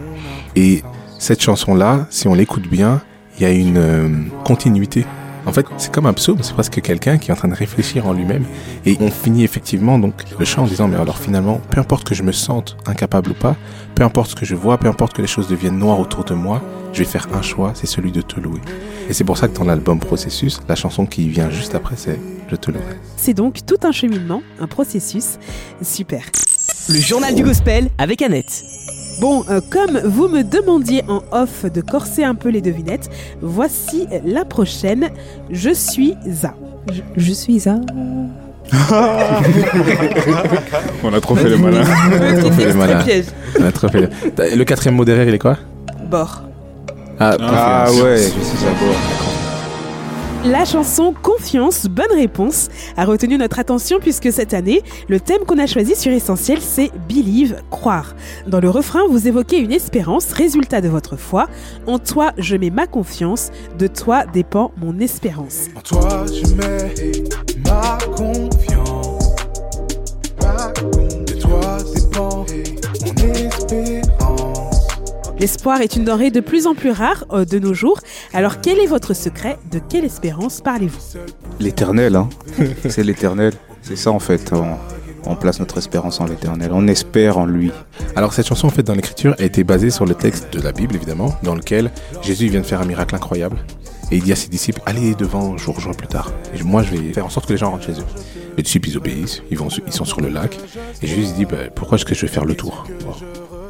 Et 0.55 0.83
cette 1.19 1.41
chanson-là, 1.41 2.07
si 2.09 2.27
on 2.27 2.33
l'écoute 2.33 2.67
bien, 2.67 3.01
il 3.37 3.43
y 3.43 3.45
a 3.45 3.51
une 3.51 3.77
euh, 3.77 4.09
continuité. 4.43 5.05
En 5.45 5.51
fait, 5.51 5.65
c'est 5.77 5.91
comme 5.91 6.05
un 6.05 6.13
psaume, 6.13 6.37
c'est 6.41 6.53
presque 6.53 6.81
quelqu'un 6.81 7.17
qui 7.17 7.29
est 7.29 7.33
en 7.33 7.35
train 7.35 7.49
de 7.49 7.55
réfléchir 7.55 8.07
en 8.07 8.13
lui-même. 8.13 8.45
Et 8.85 8.97
on 9.01 9.11
finit 9.11 9.43
effectivement 9.43 9.99
donc 9.99 10.13
le 10.39 10.45
chant 10.45 10.63
en 10.63 10.67
disant, 10.67 10.87
mais 10.87 10.95
alors 10.97 11.17
finalement, 11.17 11.59
peu 11.69 11.79
importe 11.79 12.07
que 12.07 12.15
je 12.15 12.23
me 12.23 12.31
sente 12.31 12.77
incapable 12.85 13.31
ou 13.31 13.33
pas, 13.33 13.55
peu 13.95 14.03
importe 14.03 14.31
ce 14.31 14.35
que 14.35 14.45
je 14.45 14.55
vois, 14.55 14.77
peu 14.77 14.87
importe 14.87 15.13
que 15.13 15.21
les 15.21 15.27
choses 15.27 15.47
deviennent 15.47 15.77
noires 15.77 15.99
autour 15.99 16.23
de 16.23 16.33
moi, 16.33 16.61
je 16.93 16.99
vais 16.99 17.09
faire 17.09 17.27
un 17.33 17.41
choix, 17.41 17.71
c'est 17.75 17.87
celui 17.87 18.11
de 18.11 18.21
te 18.21 18.39
louer. 18.39 18.61
Et 19.09 19.13
c'est 19.13 19.23
pour 19.23 19.37
ça 19.37 19.47
que 19.47 19.57
dans 19.57 19.65
l'album 19.65 19.99
Processus, 19.99 20.61
la 20.69 20.75
chanson 20.75 21.05
qui 21.05 21.27
vient 21.27 21.49
juste 21.49 21.75
après, 21.75 21.95
c'est 21.97 22.19
Je 22.49 22.55
te 22.55 22.71
louerai. 22.71 22.97
C'est 23.17 23.33
donc 23.33 23.65
tout 23.65 23.79
un 23.83 23.91
cheminement, 23.91 24.41
un 24.59 24.67
processus. 24.67 25.39
Super. 25.81 26.23
Le 26.89 26.99
journal 26.99 27.33
du 27.35 27.43
gospel 27.43 27.89
avec 27.97 28.21
Annette. 28.21 28.63
Bon, 29.19 29.43
euh, 29.49 29.59
comme 29.69 29.99
vous 30.05 30.27
me 30.27 30.43
demandiez 30.43 31.03
en 31.07 31.21
off 31.31 31.65
de 31.65 31.81
corser 31.81 32.23
un 32.23 32.35
peu 32.35 32.49
les 32.49 32.61
devinettes, 32.61 33.09
voici 33.41 34.07
la 34.25 34.45
prochaine. 34.45 35.09
Je 35.49 35.71
suis 35.71 36.15
à. 36.43 36.53
Je, 36.91 37.01
je 37.17 37.33
suis 37.33 37.67
à... 37.69 37.75
On 41.03 41.13
a 41.13 41.19
trop 41.21 41.35
fait 41.35 41.49
le 41.49 41.57
malin. 41.57 41.83
Petit 41.83 42.51
fait 42.51 42.65
le 42.67 42.73
malin. 42.75 43.03
On 43.59 43.65
a 43.65 43.71
trop 43.71 43.87
fait 43.89 44.01
le... 44.01 44.09
le 44.55 44.63
quatrième 44.63 44.95
mot 44.95 45.05
derrière, 45.05 45.27
il 45.27 45.33
est 45.33 45.39
quoi? 45.39 45.57
Bord. 46.09 46.43
Ah, 47.19 47.35
Ah 47.39 47.87
ouais, 47.91 48.17
je 48.17 48.21
suis 48.23 48.63
d'abord. 48.63 48.95
La 50.45 50.65
chanson 50.65 51.13
Confiance, 51.13 51.85
bonne 51.85 52.11
réponse, 52.13 52.67
a 52.97 53.05
retenu 53.05 53.37
notre 53.37 53.59
attention 53.59 53.99
puisque 54.01 54.29
cette 54.29 54.53
année, 54.53 54.81
le 55.07 55.21
thème 55.21 55.45
qu'on 55.45 55.57
a 55.57 55.67
choisi 55.67 55.95
sur 55.95 56.11
Essentiel, 56.11 56.59
c'est 56.59 56.91
Believe, 57.07 57.55
croire. 57.69 58.13
Dans 58.45 58.59
le 58.59 58.69
refrain, 58.69 59.07
vous 59.09 59.29
évoquez 59.29 59.57
une 59.57 59.71
espérance, 59.71 60.33
résultat 60.33 60.81
de 60.81 60.89
votre 60.89 61.15
foi. 61.15 61.47
En 61.87 61.97
toi, 61.97 62.33
je 62.37 62.57
mets 62.57 62.71
ma 62.71 62.87
confiance, 62.87 63.51
de 63.79 63.87
toi 63.87 64.25
dépend 64.25 64.73
mon 64.75 64.99
espérance. 64.99 65.67
En 65.77 65.81
toi, 65.81 66.25
je 66.27 66.53
mets 66.55 67.23
ma 67.65 67.97
confiance. 68.13 68.92
L'espoir 75.43 75.81
est 75.81 75.97
une 75.97 76.05
denrée 76.05 76.31
de 76.31 76.39
plus 76.39 76.67
en 76.67 76.73
plus 76.73 76.91
rare 76.91 77.25
euh, 77.33 77.43
de 77.43 77.59
nos 77.59 77.73
jours. 77.73 77.99
Alors 78.31 78.61
quel 78.61 78.79
est 78.79 78.85
votre 78.85 79.13
secret? 79.13 79.57
De 79.73 79.79
quelle 79.79 80.05
espérance 80.05 80.61
parlez-vous? 80.61 81.01
L'éternel, 81.59 82.15
hein. 82.15 82.29
c'est 82.89 83.03
l'éternel. 83.03 83.51
C'est 83.81 83.97
ça 83.97 84.11
en 84.11 84.19
fait. 84.19 84.53
On, 84.53 84.77
on 85.29 85.35
place 85.35 85.59
notre 85.59 85.79
espérance 85.79 86.21
en 86.21 86.27
l'éternel. 86.27 86.71
On 86.71 86.87
espère 86.87 87.37
en 87.37 87.45
lui. 87.45 87.73
Alors 88.15 88.31
cette 88.31 88.47
chanson 88.47 88.67
en 88.67 88.69
fait 88.69 88.83
dans 88.83 88.95
l'écriture 88.95 89.35
a 89.37 89.43
été 89.43 89.65
basée 89.65 89.89
sur 89.89 90.05
le 90.05 90.15
texte 90.15 90.53
de 90.53 90.61
la 90.61 90.71
Bible 90.71 90.95
évidemment, 90.95 91.35
dans 91.43 91.55
lequel 91.55 91.91
Jésus 92.21 92.47
vient 92.47 92.61
de 92.61 92.65
faire 92.65 92.79
un 92.79 92.85
miracle 92.85 93.13
incroyable. 93.13 93.57
Et 94.11 94.15
il 94.15 94.23
dit 94.23 94.31
à 94.31 94.37
ses 94.37 94.47
disciples, 94.47 94.81
allez 94.85 95.13
devant, 95.13 95.57
je 95.57 95.65
vous 95.65 95.73
rejoins 95.73 95.93
plus 95.93 96.07
tard. 96.07 96.31
Et 96.57 96.63
moi 96.63 96.83
je 96.83 96.95
vais 96.95 97.11
faire 97.11 97.25
en 97.25 97.29
sorte 97.29 97.47
que 97.47 97.51
les 97.51 97.57
gens 97.57 97.71
rentrent 97.71 97.85
chez 97.85 97.99
eux. 97.99 98.05
Les 98.55 98.63
disciples 98.63 98.87
ils 98.87 98.97
obéissent, 98.97 99.41
ils, 99.51 99.57
vont, 99.57 99.67
ils 99.85 99.91
sont 99.91 100.05
sur 100.05 100.21
le 100.21 100.29
lac. 100.29 100.57
Et 101.01 101.07
Jésus 101.07 101.23
il 101.23 101.33
dit, 101.33 101.45
bah, 101.45 101.69
pourquoi 101.75 101.97
est-ce 101.97 102.05
que 102.05 102.15
je 102.15 102.21
vais 102.21 102.31
faire 102.31 102.45
le 102.45 102.55
tour? 102.55 102.85
Bon, 103.03 103.13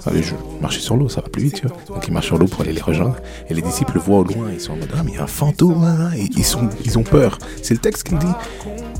Allez, 0.05 0.22
je 0.22 0.33
marcher 0.62 0.81
sur 0.81 0.98
l'eau, 0.98 1.07
ça 1.07 1.22
va 1.22 1.29
plus 1.29 1.43
vite, 1.43 1.62
tu 1.62 1.67
vois. 1.67 1.77
Donc 1.88 2.07
ils 2.07 2.13
marchent 2.13 2.27
sur 2.27 2.38
l'eau 2.38 2.48
pour 2.48 2.62
aller 2.62 2.74
les 2.74 2.81
rejoindre. 2.81 3.15
Et 3.50 3.53
les 3.53 3.62
disciples 3.62 3.93
le 3.95 4.01
voient 4.01 4.19
au 4.19 4.24
loin, 4.24 4.48
ils 4.51 4.60
sont 4.60 4.74
en 4.74 4.77
mode, 4.77 4.89
ah 4.98 5.01
mais 5.03 5.12
il 5.12 5.15
y 5.15 5.19
a 5.19 5.24
un 5.24 5.27
fantôme, 5.27 5.83
hein. 5.83 6.12
Et 6.17 6.29
ils, 6.36 6.43
sont, 6.43 6.69
ils 6.83 6.98
ont 6.98 7.03
peur. 7.03 7.38
C'est 7.62 7.74
le 7.74 7.79
texte 7.79 8.03
qui 8.03 8.13
le 8.13 8.19
dit. 8.19 8.25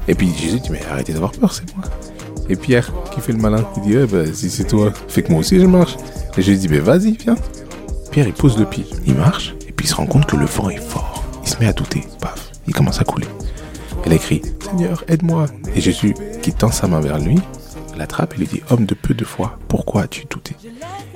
Et 0.08 0.16
puis 0.16 0.34
Jésus 0.34 0.60
dit, 0.60 0.70
mais 0.70 0.82
arrêtez 0.90 1.14
d'avoir 1.14 1.32
peur, 1.32 1.54
c'est 1.54 1.76
moi. 1.76 1.86
Et 2.50 2.56
Pierre, 2.56 2.92
qui 3.14 3.22
fait 3.22 3.34
le 3.34 3.40
malin, 3.40 3.66
il 3.78 3.84
dit, 3.84 3.96
eh 3.96 4.06
ben, 4.06 4.34
si 4.34 4.50
c'est 4.50 4.66
toi, 4.66 4.92
fais 5.08 5.24
que 5.24 5.32
moi 5.32 5.40
aussi 5.42 5.60
je 5.60 5.66
marche. 5.66 5.98
Et 6.38 6.42
Jésus 6.42 6.68
dit, 6.68 6.70
mais 6.70 6.80
vas-y, 6.80 7.14
viens. 7.14 7.36
Pierre, 8.12 8.28
il 8.28 8.34
pose 8.34 8.58
le 8.58 8.66
pied, 8.66 8.86
il 9.06 9.16
marche, 9.16 9.56
et 9.68 9.72
puis 9.72 9.88
il 9.88 9.90
se 9.90 9.96
rend 9.96 10.06
compte 10.06 10.26
que 10.26 10.36
le 10.36 10.46
vent 10.46 10.70
est 10.70 10.78
fort. 10.78 11.24
Il 11.44 11.50
se 11.50 11.58
met 11.58 11.68
à 11.68 11.74
douter, 11.74 12.04
paf, 12.22 12.52
il 12.68 12.74
commence 12.74 13.02
à 13.02 13.04
couler. 13.04 13.28
Elle 14.06 14.14
écrit, 14.14 14.42
Seigneur, 14.60 15.04
aide-moi. 15.08 15.48
Et 15.76 15.82
Jésus, 15.82 16.14
qui 16.42 16.52
tend 16.52 16.72
sa 16.72 16.88
main 16.88 17.00
vers 17.00 17.18
lui, 17.20 17.40
l'attrape 17.98 18.34
et 18.36 18.38
lui 18.38 18.48
dit, 18.48 18.62
homme 18.70 18.86
de 18.86 18.94
peu 18.94 19.14
de 19.14 19.26
foi, 19.26 19.58
pourquoi 19.68 20.04
as-tu 20.04 20.26
douté? 20.26 20.56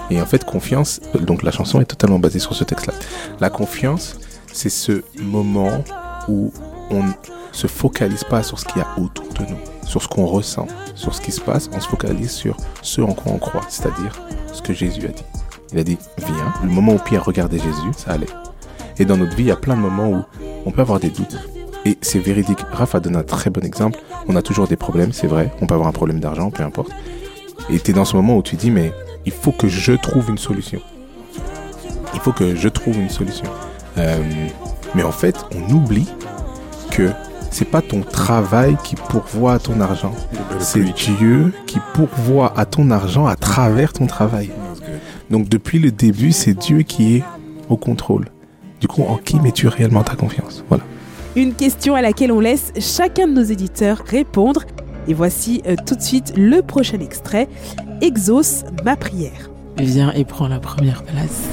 Et 0.10 0.22
en 0.22 0.26
fait, 0.26 0.46
confiance, 0.46 1.02
donc 1.20 1.44
la 1.44 1.52
chanson 1.52 1.82
est 1.82 1.86
totalement 1.86 2.20
basée 2.20 2.40
sur 2.40 2.56
ce 2.56 2.64
texte-là. 2.64 2.94
La 3.40 3.50
confiance, 3.50 4.18
c'est 4.54 4.70
ce 4.70 5.04
moment 5.20 5.84
où 6.28 6.52
on 6.90 7.04
se 7.52 7.68
focalise 7.68 8.24
pas 8.24 8.44
sur 8.44 8.60
ce 8.60 8.66
qu'il 8.66 8.78
y 8.78 8.82
a 8.82 8.88
autour 9.00 9.28
de 9.34 9.42
nous, 9.42 9.58
sur 9.86 10.02
ce 10.02 10.08
qu'on 10.08 10.26
ressent, 10.26 10.68
sur 10.96 11.14
ce 11.14 11.22
qui 11.22 11.32
se 11.32 11.42
passe, 11.42 11.70
on 11.74 11.80
se 11.80 11.88
focalise 11.88 12.32
sur 12.32 12.58
ce 12.82 13.02
en 13.02 13.14
quoi 13.14 13.32
on 13.34 13.38
croit, 13.38 13.66
c'est-à-dire 13.70 14.22
ce 14.54 14.62
que 14.62 14.74
Jésus 14.74 15.06
a 15.06 15.10
dit. 15.10 15.24
Il 15.74 15.80
a 15.80 15.84
dit, 15.84 15.98
viens. 16.18 16.54
Le 16.64 16.70
moment 16.70 16.94
où 16.94 17.00
Pierre 17.00 17.26
regardait 17.26 17.60
Jésus, 17.60 17.92
ça 17.98 18.12
allait. 18.12 18.28
Et 19.00 19.06
dans 19.06 19.18
notre 19.18 19.36
vie, 19.36 19.44
il 19.44 19.48
y 19.48 19.52
a 19.52 19.58
plein 19.58 19.76
de 19.76 19.82
moments 19.82 20.10
où 20.10 20.24
on 20.66 20.72
peut 20.72 20.82
avoir 20.82 21.00
des 21.00 21.10
doutes. 21.10 21.38
Et 21.88 21.98
c'est 22.02 22.20
véridique. 22.20 22.60
Raph 22.74 22.96
a 22.96 23.00
donné 23.00 23.16
un 23.16 23.24
très 23.24 23.50
bon 23.50 23.64
exemple. 23.64 23.98
On 24.28 24.36
a 24.36 24.42
toujours 24.42 24.68
des 24.68 24.76
problèmes, 24.76 25.14
c'est 25.14 25.28
vrai. 25.28 25.54
On 25.62 25.68
peut 25.68 25.74
avoir 25.74 25.88
un 25.88 25.94
problème 25.94 26.20
d'argent, 26.20 26.52
peu 26.52 26.62
importe. 26.62 26.92
Et 27.70 27.80
tu 27.80 27.92
es 27.92 27.94
dans 27.94 28.04
ce 28.04 28.18
moment 28.18 28.36
où 28.36 28.42
tu 28.42 28.58
dis, 28.58 28.72
mais 28.72 28.92
il 29.26 29.32
faut 29.32 29.54
que 29.54 29.70
je 29.70 29.94
trouve 29.94 30.30
une 30.30 30.38
solution. 30.38 30.82
Il 32.14 32.20
faut 32.20 32.34
que 32.34 32.56
je 32.56 32.68
trouve 32.68 33.00
une 33.00 33.10
solution. 33.10 33.46
Euh, 33.98 34.22
mais 34.96 35.04
en 35.04 35.14
fait, 35.14 35.38
on 35.56 35.74
oublie 35.74 36.10
que 36.92 37.10
c'est 37.52 37.64
pas 37.64 37.82
ton 37.82 38.02
travail 38.02 38.76
qui 38.84 38.96
pourvoit 38.96 39.54
à 39.54 39.60
ton 39.60 39.80
argent. 39.80 40.14
C'est 40.60 40.84
Dieu 40.84 41.54
qui 41.68 41.80
pourvoit 41.94 42.52
à 42.60 42.66
ton 42.66 42.92
argent 42.92 43.28
à 43.28 43.38
travers 43.38 43.94
ton 43.94 44.08
travail. 44.08 44.50
Donc 45.30 45.48
depuis 45.48 45.80
le 45.80 45.92
début, 45.92 46.34
c'est 46.34 46.54
Dieu 46.54 46.82
qui 46.82 47.16
est 47.16 47.24
au 47.70 47.78
contrôle. 47.78 48.26
Du 48.82 48.90
coup, 48.90 49.04
en 49.04 49.16
qui 49.16 49.40
mets-tu 49.40 49.70
réellement 49.70 50.04
ta 50.04 50.16
confiance? 50.16 50.66
Voilà. 50.68 50.84
Une 51.38 51.54
question 51.54 51.94
à 51.94 52.02
laquelle 52.02 52.32
on 52.32 52.40
laisse 52.40 52.74
chacun 52.80 53.28
de 53.28 53.34
nos 53.34 53.44
éditeurs 53.44 54.02
répondre. 54.08 54.64
Et 55.08 55.14
voici 55.14 55.62
euh, 55.68 55.76
tout 55.86 55.94
de 55.96 56.02
suite 56.02 56.34
le 56.36 56.62
prochain 56.64 57.00
extrait. 57.00 57.48
Exauce 58.02 58.64
ma 58.84 58.96
prière. 58.96 59.52
Viens 59.78 60.12
et 60.14 60.26
prends 60.26 60.48
la 60.48 60.60
première 60.60 61.04
place. 61.04 61.44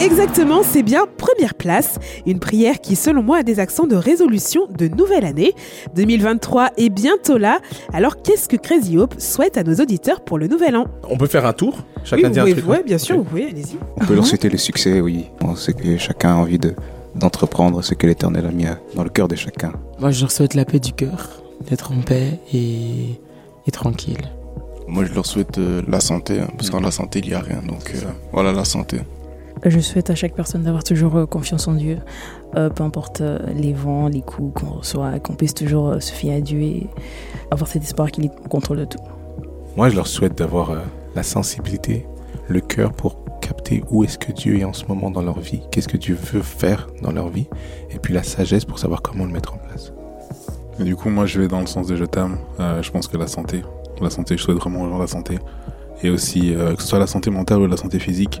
Exactement, 0.00 0.62
c'est 0.64 0.82
bien 0.82 1.04
première 1.16 1.54
place, 1.54 2.00
une 2.26 2.40
prière 2.40 2.80
qui 2.80 2.96
selon 2.96 3.22
moi 3.22 3.36
a 3.38 3.42
des 3.44 3.60
accents 3.60 3.86
de 3.86 3.94
résolution 3.94 4.62
de 4.76 4.88
nouvelle 4.88 5.24
année. 5.24 5.52
2023 5.94 6.70
est 6.76 6.88
bientôt 6.88 7.38
là, 7.38 7.60
alors 7.92 8.20
qu'est-ce 8.20 8.48
que 8.48 8.56
Crazy 8.56 8.98
Hope 8.98 9.14
souhaite 9.18 9.56
à 9.56 9.62
nos 9.62 9.76
auditeurs 9.76 10.22
pour 10.22 10.38
le 10.38 10.48
nouvel 10.48 10.74
an? 10.76 10.86
On 11.08 11.16
peut 11.16 11.28
faire 11.28 11.46
un 11.46 11.52
tour? 11.52 11.76
Chacun 12.02 12.30
Oui, 12.30 12.32
dit 12.32 12.40
vous 12.40 12.40
un 12.40 12.50
pouvez- 12.50 12.62
truc. 12.62 12.74
hein? 12.80 12.82
bien 12.84 12.98
sûr, 12.98 13.16
vous 13.18 13.22
pouvez, 13.22 13.44
allez-y. 13.44 13.76
On 14.00 14.04
peut 14.04 14.14
leur 14.16 14.26
souhaiter 14.26 14.48
le 14.48 14.58
succès, 14.58 15.00
oui. 15.00 15.26
On 15.40 15.54
sait 15.54 15.72
que 15.72 15.96
chacun 15.98 16.30
a 16.30 16.34
envie 16.36 16.58
de 16.58 16.74
d'entreprendre 17.14 17.82
ce 17.82 17.94
que 17.94 18.06
l'éternel 18.06 18.46
a 18.46 18.50
mis 18.50 18.66
dans 18.94 19.04
le 19.04 19.10
cœur 19.10 19.28
de 19.28 19.36
chacun. 19.36 19.72
Moi, 19.98 20.10
je 20.10 20.20
leur 20.20 20.30
souhaite 20.30 20.54
la 20.54 20.64
paix 20.64 20.80
du 20.80 20.92
cœur, 20.92 21.28
d'être 21.68 21.92
en 21.92 22.00
paix 22.00 22.38
et, 22.52 23.20
et 23.66 23.70
tranquille. 23.70 24.30
Moi, 24.88 25.04
je 25.04 25.14
leur 25.14 25.26
souhaite 25.26 25.58
euh, 25.58 25.82
la 25.88 26.00
santé, 26.00 26.40
hein, 26.40 26.48
parce 26.56 26.70
qu'en 26.70 26.80
la 26.80 26.90
santé, 26.90 27.20
il 27.20 27.28
n'y 27.28 27.34
a 27.34 27.40
rien. 27.40 27.62
Donc, 27.66 27.92
euh, 27.94 28.08
voilà, 28.32 28.52
la 28.52 28.64
santé. 28.64 28.98
Je 29.64 29.78
souhaite 29.78 30.10
à 30.10 30.14
chaque 30.16 30.34
personne 30.34 30.64
d'avoir 30.64 30.82
toujours 30.82 31.16
euh, 31.16 31.26
confiance 31.26 31.68
en 31.68 31.74
Dieu, 31.74 31.98
Euh, 32.54 32.68
peu 32.68 32.84
importe 32.84 33.22
les 33.56 33.72
vents, 33.72 34.08
les 34.08 34.20
coups 34.20 34.60
qu'on 34.60 34.72
reçoit, 34.80 35.18
qu'on 35.20 35.34
puisse 35.34 35.54
toujours 35.54 36.02
se 36.02 36.12
fier 36.12 36.34
à 36.34 36.40
Dieu 36.42 36.60
et 36.60 36.86
avoir 37.50 37.66
cet 37.66 37.82
espoir 37.82 38.10
qu'il 38.10 38.26
est 38.26 38.32
au 38.44 38.48
contrôle 38.48 38.80
de 38.80 38.84
tout. 38.84 38.98
Moi, 39.74 39.88
je 39.88 39.96
leur 39.96 40.06
souhaite 40.06 40.36
d'avoir 40.36 40.70
euh, 40.70 40.80
la 41.14 41.22
sensibilité, 41.22 42.04
le 42.48 42.60
cœur 42.60 42.92
pour 42.92 43.16
capter 43.40 43.82
où 43.90 44.04
est-ce 44.04 44.18
que 44.18 44.32
Dieu 44.32 44.58
est 44.58 44.64
en 44.64 44.72
ce 44.72 44.86
moment 44.86 45.10
dans 45.10 45.22
leur 45.22 45.40
vie, 45.40 45.62
qu'est-ce 45.70 45.88
que 45.88 45.96
Dieu 45.96 46.14
veut 46.14 46.42
faire 46.42 46.88
dans 47.02 47.12
leur 47.12 47.28
vie, 47.28 47.48
et 47.90 47.98
puis 47.98 48.14
la 48.14 48.22
sagesse 48.22 48.64
pour 48.64 48.78
savoir 48.78 49.02
comment 49.02 49.24
le 49.24 49.32
mettre 49.32 49.54
en 49.54 49.58
place. 49.58 49.92
Du 50.78 50.96
coup, 50.96 51.10
moi, 51.10 51.26
je 51.26 51.40
vais 51.40 51.48
dans 51.48 51.60
le 51.60 51.66
sens 51.66 51.86
de 51.86 51.96
je 51.96 52.04
t'aime. 52.04 52.38
Euh, 52.58 52.82
je 52.82 52.90
pense 52.90 53.06
que 53.06 53.16
la 53.16 53.26
santé, 53.26 53.62
la 54.00 54.10
santé, 54.10 54.36
je 54.36 54.42
souhaite 54.42 54.56
vraiment 54.56 54.82
aux 54.82 54.98
la 54.98 55.06
santé. 55.06 55.38
Et 56.02 56.10
aussi, 56.10 56.54
euh, 56.54 56.74
que 56.74 56.82
ce 56.82 56.88
soit 56.88 56.98
la 56.98 57.06
santé 57.06 57.30
mentale 57.30 57.60
ou 57.60 57.66
la 57.66 57.76
santé 57.76 57.98
physique. 57.98 58.40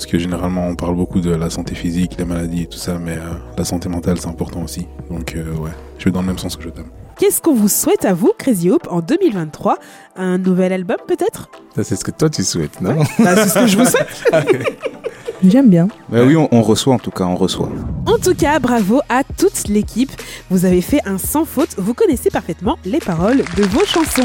Parce 0.00 0.10
que 0.10 0.18
généralement, 0.18 0.66
on 0.66 0.76
parle 0.76 0.96
beaucoup 0.96 1.20
de 1.20 1.30
la 1.30 1.50
santé 1.50 1.74
physique, 1.74 2.12
les 2.18 2.24
maladies 2.24 2.62
et 2.62 2.66
tout 2.66 2.78
ça, 2.78 2.98
mais 2.98 3.18
euh, 3.18 3.34
la 3.58 3.66
santé 3.66 3.90
mentale, 3.90 4.18
c'est 4.18 4.28
important 4.28 4.62
aussi. 4.62 4.86
Donc, 5.10 5.34
euh, 5.36 5.54
ouais, 5.56 5.72
je 5.98 6.06
vais 6.06 6.10
dans 6.10 6.22
le 6.22 6.26
même 6.28 6.38
sens 6.38 6.56
que 6.56 6.62
je 6.62 6.70
t'aime. 6.70 6.86
Qu'est-ce 7.18 7.42
qu'on 7.42 7.52
vous 7.52 7.68
souhaite 7.68 8.06
à 8.06 8.14
vous, 8.14 8.32
Crazy 8.38 8.70
Hope, 8.70 8.88
en 8.90 9.02
2023 9.02 9.76
Un 10.16 10.38
nouvel 10.38 10.72
album 10.72 10.96
peut-être? 11.06 11.50
Ça, 11.76 11.84
c'est 11.84 11.96
ce 11.96 12.04
que 12.04 12.12
toi 12.12 12.30
tu 12.30 12.42
souhaites, 12.42 12.80
non? 12.80 12.96
Bah, 13.18 13.36
C'est 13.36 13.48
ce 13.50 13.54
que 13.58 13.66
je 13.66 13.76
vous 13.76 13.84
souhaite. 13.84 14.08
J'aime 15.44 15.68
bien. 15.68 15.88
Mais 16.08 16.22
oui, 16.22 16.34
on, 16.34 16.48
on 16.50 16.62
reçoit 16.62 16.94
en 16.94 16.98
tout 16.98 17.10
cas, 17.10 17.24
on 17.24 17.36
reçoit. 17.36 17.68
En 18.06 18.16
tout 18.16 18.34
cas, 18.34 18.58
bravo 18.58 19.02
à 19.10 19.22
toute 19.22 19.68
l'équipe. 19.68 20.12
Vous 20.48 20.64
avez 20.64 20.80
fait 20.80 21.00
un 21.04 21.18
sans 21.18 21.44
faute. 21.44 21.74
Vous 21.76 21.92
connaissez 21.92 22.30
parfaitement 22.30 22.78
les 22.86 23.00
paroles 23.00 23.42
de 23.54 23.64
vos 23.64 23.84
chansons. 23.84 24.22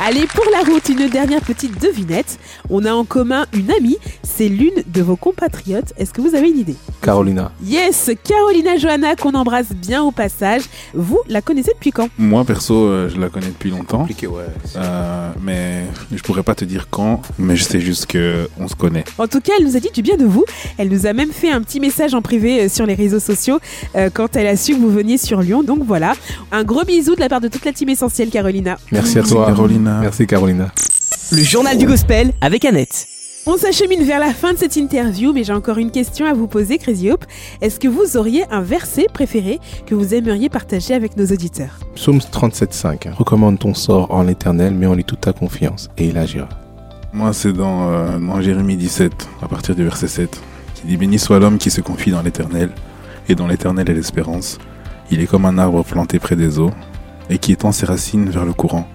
Allez, 0.00 0.28
pour 0.28 0.44
la 0.52 0.60
route, 0.60 0.88
une 0.88 1.08
dernière 1.08 1.40
petite 1.40 1.82
devinette. 1.82 2.38
On 2.70 2.84
a 2.84 2.92
en 2.92 3.04
commun 3.04 3.46
une 3.52 3.68
amie. 3.72 3.96
C'est 4.22 4.48
l'une 4.48 4.84
de 4.86 5.02
vos 5.02 5.16
compatriotes. 5.16 5.92
Est-ce 5.98 6.12
que 6.12 6.20
vous 6.20 6.36
avez 6.36 6.48
une 6.50 6.58
idée? 6.58 6.76
Carolina. 7.02 7.50
Yes, 7.64 8.12
Carolina 8.22 8.76
Johanna, 8.76 9.16
qu'on 9.16 9.34
embrasse 9.34 9.70
bien 9.74 10.04
au 10.04 10.12
passage. 10.12 10.62
Vous 10.94 11.18
la 11.28 11.42
connaissez 11.42 11.72
depuis 11.74 11.90
quand? 11.90 12.08
Moi, 12.16 12.44
perso, 12.44 12.74
euh, 12.74 13.08
je 13.08 13.18
la 13.20 13.28
connais 13.28 13.48
depuis 13.48 13.70
longtemps. 13.70 13.98
Compliqué, 13.98 14.28
ouais. 14.28 14.44
Euh, 14.76 15.32
mais 15.42 15.84
je 16.14 16.22
pourrais 16.22 16.44
pas 16.44 16.54
te 16.54 16.64
dire 16.64 16.86
quand, 16.90 17.22
mais 17.36 17.56
je 17.56 17.64
sais 17.64 17.80
juste 17.80 18.06
que 18.06 18.48
on 18.60 18.68
se 18.68 18.76
connaît. 18.76 19.04
En 19.18 19.26
tout 19.26 19.40
cas, 19.40 19.54
elle 19.58 19.64
nous 19.64 19.76
a 19.76 19.80
dit 19.80 19.90
du 19.92 20.02
bien 20.02 20.16
de 20.16 20.24
vous. 20.24 20.44
Elle 20.78 20.90
nous 20.90 21.06
a 21.06 21.12
même 21.12 21.32
fait 21.32 21.50
un 21.50 21.60
petit 21.60 21.80
message 21.80 22.14
en 22.14 22.22
privé 22.22 22.62
euh, 22.62 22.68
sur 22.68 22.86
les 22.86 22.94
réseaux 22.94 23.18
sociaux 23.20 23.58
euh, 23.96 24.10
quand 24.14 24.36
elle 24.36 24.46
a 24.46 24.56
su 24.56 24.74
que 24.74 24.80
vous 24.80 24.92
veniez 24.92 25.18
sur 25.18 25.40
Lyon. 25.42 25.64
Donc 25.64 25.80
voilà, 25.82 26.12
un 26.52 26.62
gros 26.62 26.84
bisou 26.84 27.16
de 27.16 27.20
la 27.20 27.28
part 27.28 27.40
de 27.40 27.48
toute 27.48 27.64
la 27.64 27.72
team 27.72 27.88
essentielle, 27.88 28.30
Carolina. 28.30 28.78
Merci 28.92 29.18
à 29.18 29.22
toi. 29.24 29.46
Carolina. 29.46 29.87
Merci 30.00 30.26
Carolina. 30.26 30.70
Le 31.32 31.42
journal 31.42 31.76
du 31.76 31.86
gospel 31.86 32.32
avec 32.40 32.64
Annette. 32.64 33.06
On 33.46 33.56
s'achemine 33.56 34.02
vers 34.02 34.20
la 34.20 34.34
fin 34.34 34.52
de 34.52 34.58
cette 34.58 34.76
interview, 34.76 35.32
mais 35.32 35.42
j'ai 35.42 35.54
encore 35.54 35.78
une 35.78 35.90
question 35.90 36.26
à 36.26 36.34
vous 36.34 36.46
poser, 36.46 36.76
Crazy 36.76 37.10
Hope. 37.10 37.24
Est-ce 37.62 37.80
que 37.80 37.88
vous 37.88 38.18
auriez 38.18 38.44
un 38.50 38.60
verset 38.60 39.06
préféré 39.12 39.58
que 39.86 39.94
vous 39.94 40.12
aimeriez 40.12 40.50
partager 40.50 40.92
avec 40.92 41.16
nos 41.16 41.24
auditeurs? 41.24 41.78
Psaume 41.94 42.18
37.5. 42.18 43.12
Recommande 43.14 43.58
ton 43.58 43.72
sort 43.72 44.10
en 44.10 44.22
l'éternel, 44.22 44.74
mets 44.74 44.86
en 44.86 44.94
lui 44.94 45.04
toute 45.04 45.22
ta 45.22 45.32
confiance, 45.32 45.88
et 45.96 46.08
il 46.08 46.18
agira. 46.18 46.48
Moi, 47.14 47.32
c'est 47.32 47.54
dans, 47.54 47.88
euh, 47.90 48.18
dans 48.18 48.40
Jérémie 48.42 48.76
17, 48.76 49.12
à 49.40 49.48
partir 49.48 49.74
du 49.74 49.82
verset 49.82 50.08
7, 50.08 50.38
qui 50.74 50.86
dit 50.86 50.96
Béni 50.98 51.18
soit 51.18 51.38
l'homme 51.38 51.56
qui 51.56 51.70
se 51.70 51.80
confie 51.80 52.10
dans 52.10 52.20
l'éternel, 52.20 52.70
et 53.30 53.34
dans 53.34 53.46
l'éternel 53.46 53.88
est 53.88 53.94
l'espérance. 53.94 54.58
Il 55.10 55.22
est 55.22 55.26
comme 55.26 55.46
un 55.46 55.56
arbre 55.56 55.82
planté 55.84 56.18
près 56.18 56.36
des 56.36 56.58
eaux, 56.58 56.72
et 57.30 57.38
qui 57.38 57.52
étend 57.52 57.72
ses 57.72 57.86
racines 57.86 58.28
vers 58.28 58.44
le 58.44 58.52
courant. 58.52 58.86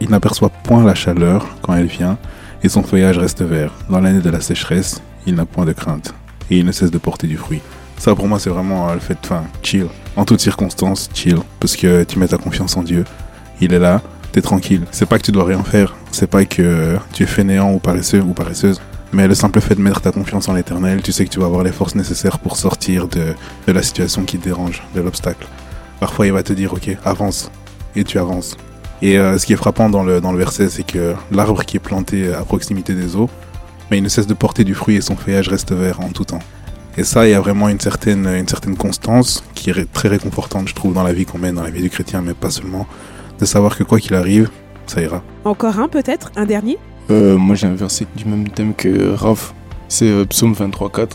Il 0.00 0.10
n'aperçoit 0.10 0.50
point 0.50 0.84
la 0.84 0.94
chaleur 0.94 1.46
quand 1.62 1.74
elle 1.74 1.86
vient, 1.86 2.18
et 2.62 2.68
son 2.68 2.82
feuillage 2.82 3.18
reste 3.18 3.42
vert. 3.42 3.72
Dans 3.90 4.00
l'année 4.00 4.20
de 4.20 4.30
la 4.30 4.40
sécheresse, 4.40 5.02
il 5.26 5.34
n'a 5.34 5.44
point 5.44 5.64
de 5.64 5.72
crainte, 5.72 6.14
et 6.50 6.58
il 6.58 6.64
ne 6.64 6.72
cesse 6.72 6.90
de 6.90 6.98
porter 6.98 7.26
du 7.26 7.36
fruit. 7.36 7.60
Ça, 7.98 8.14
pour 8.14 8.28
moi, 8.28 8.38
c'est 8.38 8.50
vraiment 8.50 8.88
euh, 8.88 8.94
le 8.94 9.00
fait, 9.00 9.18
enfin, 9.24 9.42
chill. 9.62 9.86
En 10.14 10.24
toutes 10.24 10.40
circonstances, 10.40 11.10
chill. 11.12 11.38
Parce 11.58 11.76
que 11.76 12.04
tu 12.04 12.18
mets 12.18 12.28
ta 12.28 12.38
confiance 12.38 12.76
en 12.76 12.82
Dieu. 12.82 13.04
Il 13.60 13.74
est 13.74 13.78
là, 13.80 14.00
t'es 14.30 14.40
tranquille. 14.40 14.82
C'est 14.92 15.06
pas 15.06 15.18
que 15.18 15.24
tu 15.24 15.32
dois 15.32 15.44
rien 15.44 15.62
faire. 15.64 15.96
C'est 16.12 16.28
pas 16.28 16.44
que 16.44 16.96
tu 17.12 17.24
es 17.24 17.26
fainéant 17.26 17.72
ou 17.72 17.80
paresseux 17.80 18.22
ou 18.22 18.34
paresseuse. 18.34 18.80
Mais 19.12 19.26
le 19.26 19.34
simple 19.34 19.60
fait 19.60 19.74
de 19.74 19.80
mettre 19.80 20.00
ta 20.00 20.12
confiance 20.12 20.48
en 20.48 20.54
l'éternel, 20.54 21.02
tu 21.02 21.12
sais 21.12 21.24
que 21.24 21.30
tu 21.30 21.40
vas 21.40 21.46
avoir 21.46 21.64
les 21.64 21.72
forces 21.72 21.96
nécessaires 21.96 22.38
pour 22.38 22.56
sortir 22.56 23.08
de, 23.08 23.34
de 23.66 23.72
la 23.72 23.82
situation 23.82 24.22
qui 24.22 24.38
te 24.38 24.44
dérange, 24.44 24.82
de 24.94 25.00
l'obstacle. 25.00 25.48
Parfois, 25.98 26.26
il 26.26 26.32
va 26.32 26.44
te 26.44 26.52
dire, 26.52 26.72
ok, 26.74 26.96
avance. 27.04 27.50
Et 27.96 28.04
tu 28.04 28.18
avances. 28.18 28.56
Et 29.00 29.18
euh, 29.18 29.38
ce 29.38 29.46
qui 29.46 29.52
est 29.52 29.56
frappant 29.56 29.88
dans 29.88 30.02
le, 30.02 30.20
dans 30.20 30.32
le 30.32 30.38
verset, 30.38 30.68
c'est 30.68 30.82
que 30.82 31.14
l'arbre 31.30 31.64
qui 31.64 31.76
est 31.76 31.80
planté 31.80 32.32
à 32.32 32.42
proximité 32.42 32.94
des 32.94 33.16
eaux, 33.16 33.30
mais 33.90 33.98
il 33.98 34.02
ne 34.02 34.08
cesse 34.08 34.26
de 34.26 34.34
porter 34.34 34.64
du 34.64 34.74
fruit 34.74 34.96
et 34.96 35.00
son 35.00 35.16
feuillage 35.16 35.48
reste 35.48 35.72
vert 35.72 36.00
en 36.00 36.08
tout 36.08 36.24
temps. 36.24 36.40
Et 36.96 37.04
ça, 37.04 37.28
il 37.28 37.30
y 37.30 37.34
a 37.34 37.40
vraiment 37.40 37.68
une 37.68 37.78
certaine, 37.78 38.26
une 38.26 38.48
certaine 38.48 38.76
constance 38.76 39.44
qui 39.54 39.70
est 39.70 39.92
très 39.92 40.08
réconfortante, 40.08 40.68
je 40.68 40.74
trouve, 40.74 40.94
dans 40.94 41.04
la 41.04 41.12
vie 41.12 41.26
qu'on 41.26 41.38
mène, 41.38 41.54
dans 41.54 41.62
la 41.62 41.70
vie 41.70 41.82
du 41.82 41.90
chrétien, 41.90 42.22
mais 42.22 42.34
pas 42.34 42.50
seulement, 42.50 42.86
de 43.38 43.44
savoir 43.44 43.76
que 43.76 43.84
quoi 43.84 44.00
qu'il 44.00 44.14
arrive, 44.14 44.50
ça 44.86 45.00
ira. 45.00 45.22
Encore 45.44 45.78
un 45.78 45.86
peut-être? 45.86 46.32
Un 46.34 46.44
dernier? 46.44 46.76
Euh, 47.10 47.38
moi, 47.38 47.54
j'ai 47.54 47.68
un 47.68 47.74
verset 47.74 48.06
du 48.16 48.24
même 48.24 48.48
thème 48.48 48.74
que 48.74 49.14
Raph. 49.14 49.54
C'est 49.88 50.10
euh, 50.10 50.24
Psaume 50.24 50.54
23.4. 50.54 51.08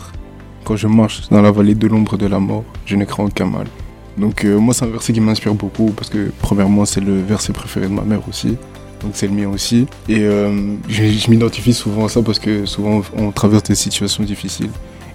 Quand 0.64 0.76
je 0.76 0.88
marche 0.88 1.28
dans 1.28 1.42
la 1.42 1.50
vallée 1.50 1.74
de 1.74 1.86
l'ombre 1.86 2.16
de 2.16 2.26
la 2.26 2.38
mort, 2.38 2.64
je 2.86 2.96
ne 2.96 3.04
crains 3.04 3.24
aucun 3.24 3.46
mal. 3.46 3.66
Donc, 4.16 4.44
euh, 4.44 4.58
moi, 4.58 4.74
c'est 4.74 4.84
un 4.84 4.88
verset 4.88 5.12
qui 5.12 5.20
m'inspire 5.20 5.54
beaucoup 5.54 5.92
parce 5.96 6.08
que, 6.08 6.30
premièrement, 6.40 6.84
c'est 6.84 7.00
le 7.00 7.20
verset 7.20 7.52
préféré 7.52 7.88
de 7.88 7.92
ma 7.92 8.02
mère 8.02 8.20
aussi. 8.28 8.56
Donc, 9.02 9.12
c'est 9.14 9.26
le 9.26 9.34
mien 9.34 9.48
aussi. 9.48 9.86
Et 10.08 10.20
euh, 10.20 10.74
je, 10.88 11.04
je 11.04 11.30
m'identifie 11.30 11.74
souvent 11.74 12.06
à 12.06 12.08
ça 12.08 12.22
parce 12.22 12.38
que 12.38 12.64
souvent, 12.64 13.02
on 13.16 13.32
traverse 13.32 13.64
des 13.64 13.74
situations 13.74 14.24
difficiles. 14.24 14.70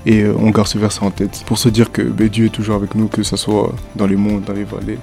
Et 0.05 0.21
euh, 0.21 0.33
on 0.37 0.49
garde 0.49 0.67
ce 0.67 0.77
verset 0.77 1.03
en 1.03 1.11
tête 1.11 1.43
pour 1.45 1.57
se 1.57 1.69
dire 1.69 1.91
que 1.91 2.01
ben, 2.01 2.27
Dieu 2.27 2.47
est 2.47 2.49
toujours 2.49 2.75
avec 2.75 2.95
nous, 2.95 3.07
que 3.07 3.23
ce 3.23 3.35
soit 3.35 3.73
dans 3.95 4.07
les 4.07 4.15
monts, 4.15 4.41
dans 4.45 4.53
les 4.53 4.63
vallées. 4.63 4.99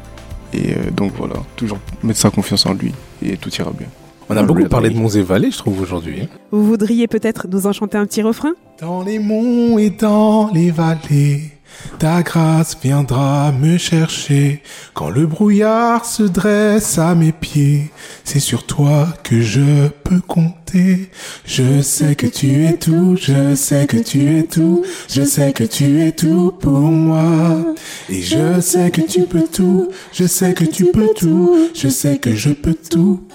Et 0.52 0.72
euh, 0.72 0.90
donc, 0.94 1.12
voilà, 1.16 1.34
toujours 1.56 1.78
mettre 2.02 2.18
sa 2.18 2.30
confiance 2.30 2.66
en 2.66 2.74
lui 2.74 2.92
et 3.22 3.36
tout 3.36 3.50
ira 3.54 3.72
bien. 3.72 3.88
On 4.28 4.36
a 4.36 4.42
beaucoup 4.42 4.68
parlé 4.68 4.90
de 4.90 4.96
Monts 4.96 5.10
et 5.10 5.22
Vallées, 5.22 5.52
je 5.52 5.58
trouve, 5.58 5.80
aujourd'hui. 5.80 6.28
Vous 6.50 6.66
voudriez 6.66 7.06
peut-être 7.06 7.46
nous 7.48 7.68
en 7.68 7.72
chanter 7.72 7.96
un 7.96 8.06
petit 8.06 8.22
refrain? 8.22 8.54
Dans 8.80 9.04
les 9.04 9.20
monts 9.20 9.78
et 9.78 9.90
dans 9.90 10.50
les 10.52 10.72
vallées, 10.72 11.52
ta 11.98 12.22
grâce 12.22 12.76
viendra 12.82 13.52
me 13.52 13.78
chercher. 13.78 14.62
Quand 14.94 15.10
le 15.10 15.26
brouillard 15.26 16.04
se 16.04 16.22
dresse 16.22 16.98
à 16.98 17.14
mes 17.14 17.32
pieds, 17.32 17.90
c'est 18.24 18.40
sur 18.40 18.66
toi 18.66 19.08
que 19.22 19.40
je 19.40 19.88
peux 20.04 20.20
compter. 20.20 21.10
Je 21.44 21.80
sais 21.80 22.14
que 22.14 22.26
tu 22.26 22.64
es 22.64 22.74
tout, 22.74 23.16
je 23.16 23.54
sais 23.54 23.86
que 23.86 23.96
tu 23.96 24.38
es 24.38 24.42
tout, 24.42 24.84
je 25.08 25.22
sais 25.22 25.52
que 25.52 25.64
tu 25.64 26.02
es 26.02 26.12
tout 26.12 26.52
pour 26.60 26.80
moi. 26.80 27.74
Et 28.08 28.22
je 28.22 28.60
sais 28.60 28.90
que 28.90 29.00
tu 29.00 29.22
peux 29.22 29.46
tout, 29.50 29.90
je 30.12 30.26
sais 30.26 30.54
que 30.54 30.64
tu 30.64 30.86
peux 30.86 31.10
tout, 31.16 31.68
je 31.74 31.88
sais 31.88 32.18
que 32.18 32.34
je 32.34 32.50
peux 32.50 32.74
tout. 32.74 33.26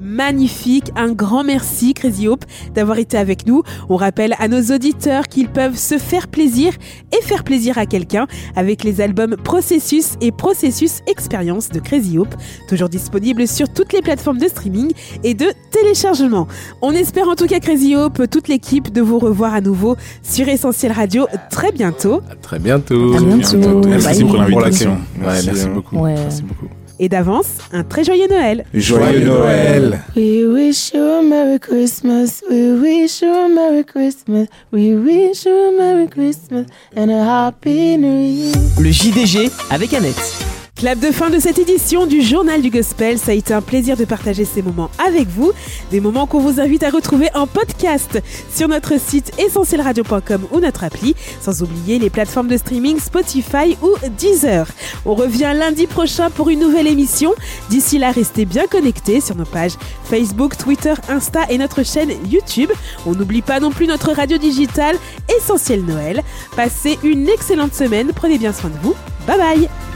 Magnifique, 0.00 0.92
un 0.94 1.12
grand 1.12 1.42
merci 1.42 1.92
Crazy 1.92 2.28
Hope 2.28 2.44
d'avoir 2.74 2.98
été 2.98 3.16
avec 3.16 3.46
nous. 3.46 3.62
On 3.88 3.96
rappelle 3.96 4.34
à 4.38 4.46
nos 4.46 4.62
auditeurs 4.74 5.26
qu'ils 5.28 5.48
peuvent 5.48 5.76
se 5.76 5.98
faire 5.98 6.28
plaisir 6.28 6.72
et 7.12 7.22
faire 7.22 7.44
plaisir 7.44 7.76
à 7.76 7.86
quelqu'un 7.86 8.26
avec 8.54 8.84
les 8.84 9.00
albums 9.00 9.36
Processus 9.36 10.14
et 10.20 10.32
Processus 10.32 11.00
Expérience 11.06 11.70
de 11.70 11.80
Crazy 11.80 12.18
Hope, 12.18 12.34
toujours 12.68 12.88
disponibles 12.88 13.48
sur 13.48 13.68
toutes 13.72 13.92
les 13.92 14.02
plateformes 14.02 14.38
de 14.38 14.48
streaming 14.48 14.92
et 15.24 15.34
de 15.34 15.46
téléchargement. 15.72 16.46
On 16.82 16.92
espère 16.92 17.28
en 17.28 17.34
tout 17.34 17.46
cas 17.46 17.58
Crazy 17.58 17.96
Hope, 17.96 18.30
toute 18.30 18.48
l'équipe, 18.48 18.92
de 18.92 19.00
vous 19.00 19.18
revoir 19.18 19.54
à 19.54 19.60
nouveau 19.60 19.96
sur 20.22 20.48
Essentiel 20.48 20.92
Radio 20.92 21.26
très 21.50 21.72
bientôt. 21.72 22.22
À 22.30 22.36
très 22.36 22.58
bientôt. 22.58 23.14
À 23.16 23.20
bientôt. 23.20 23.80
Merci 23.86 24.24
pour 24.24 24.36
l'invitation. 24.36 24.92
Ouais, 24.92 24.98
Merci, 25.26 25.46
merci 25.46 25.68
beaucoup. 25.68 25.96
Ouais. 25.96 26.14
Merci 26.14 26.42
beaucoup. 26.42 26.66
Et 26.98 27.10
d'avance, 27.10 27.58
un 27.72 27.84
très 27.84 28.04
joyeux 28.04 28.26
Noël. 28.28 28.64
Joyeux 28.72 29.24
Noël. 29.26 30.00
We 30.16 30.46
wish 30.46 30.92
you 30.94 31.02
a 31.02 31.22
Merry 31.22 31.60
Christmas. 31.60 32.42
We 32.50 32.80
wish 32.80 33.20
you 33.20 33.28
a 33.28 33.48
Merry 33.48 33.84
Christmas. 33.84 34.48
We 34.72 34.94
wish 34.94 35.44
you 35.44 35.52
a 35.52 35.72
Merry 35.78 36.08
Christmas 36.08 36.64
and 36.96 37.10
a 37.10 37.22
Happy 37.22 37.98
New 37.98 38.22
Year. 38.22 38.54
Le 38.80 38.90
JDG 38.90 39.50
avec 39.70 39.92
Annette. 39.92 40.55
Clap 40.76 40.98
de 40.98 41.10
fin 41.10 41.30
de 41.30 41.38
cette 41.38 41.58
édition 41.58 42.06
du 42.06 42.20
Journal 42.20 42.60
du 42.60 42.68
Gospel. 42.68 43.18
Ça 43.18 43.30
a 43.30 43.34
été 43.34 43.54
un 43.54 43.62
plaisir 43.62 43.96
de 43.96 44.04
partager 44.04 44.44
ces 44.44 44.60
moments 44.60 44.90
avec 44.98 45.26
vous. 45.26 45.52
Des 45.90 46.00
moments 46.00 46.26
qu'on 46.26 46.38
vous 46.38 46.60
invite 46.60 46.82
à 46.82 46.90
retrouver 46.90 47.30
en 47.34 47.46
podcast 47.46 48.22
sur 48.54 48.68
notre 48.68 49.00
site 49.00 49.32
essentielradio.com 49.40 50.46
ou 50.52 50.60
notre 50.60 50.84
appli. 50.84 51.16
Sans 51.40 51.62
oublier 51.62 51.98
les 51.98 52.10
plateformes 52.10 52.48
de 52.48 52.58
streaming 52.58 53.00
Spotify 53.00 53.78
ou 53.80 53.94
Deezer. 54.18 54.66
On 55.06 55.14
revient 55.14 55.54
lundi 55.56 55.86
prochain 55.86 56.28
pour 56.28 56.50
une 56.50 56.60
nouvelle 56.60 56.88
émission. 56.88 57.32
D'ici 57.70 57.96
là, 57.96 58.10
restez 58.10 58.44
bien 58.44 58.66
connectés 58.66 59.22
sur 59.22 59.34
nos 59.34 59.46
pages 59.46 59.78
Facebook, 60.04 60.58
Twitter, 60.58 60.92
Insta 61.08 61.46
et 61.48 61.56
notre 61.56 61.86
chaîne 61.86 62.10
YouTube. 62.28 62.70
On 63.06 63.14
n'oublie 63.14 63.40
pas 63.40 63.60
non 63.60 63.70
plus 63.70 63.86
notre 63.86 64.12
radio 64.12 64.36
digitale 64.36 64.96
Essentiel 65.38 65.86
Noël. 65.86 66.22
Passez 66.54 66.98
une 67.02 67.30
excellente 67.30 67.72
semaine. 67.72 68.12
Prenez 68.14 68.36
bien 68.36 68.52
soin 68.52 68.68
de 68.68 68.78
vous. 68.82 68.94
Bye 69.26 69.38
bye 69.38 69.95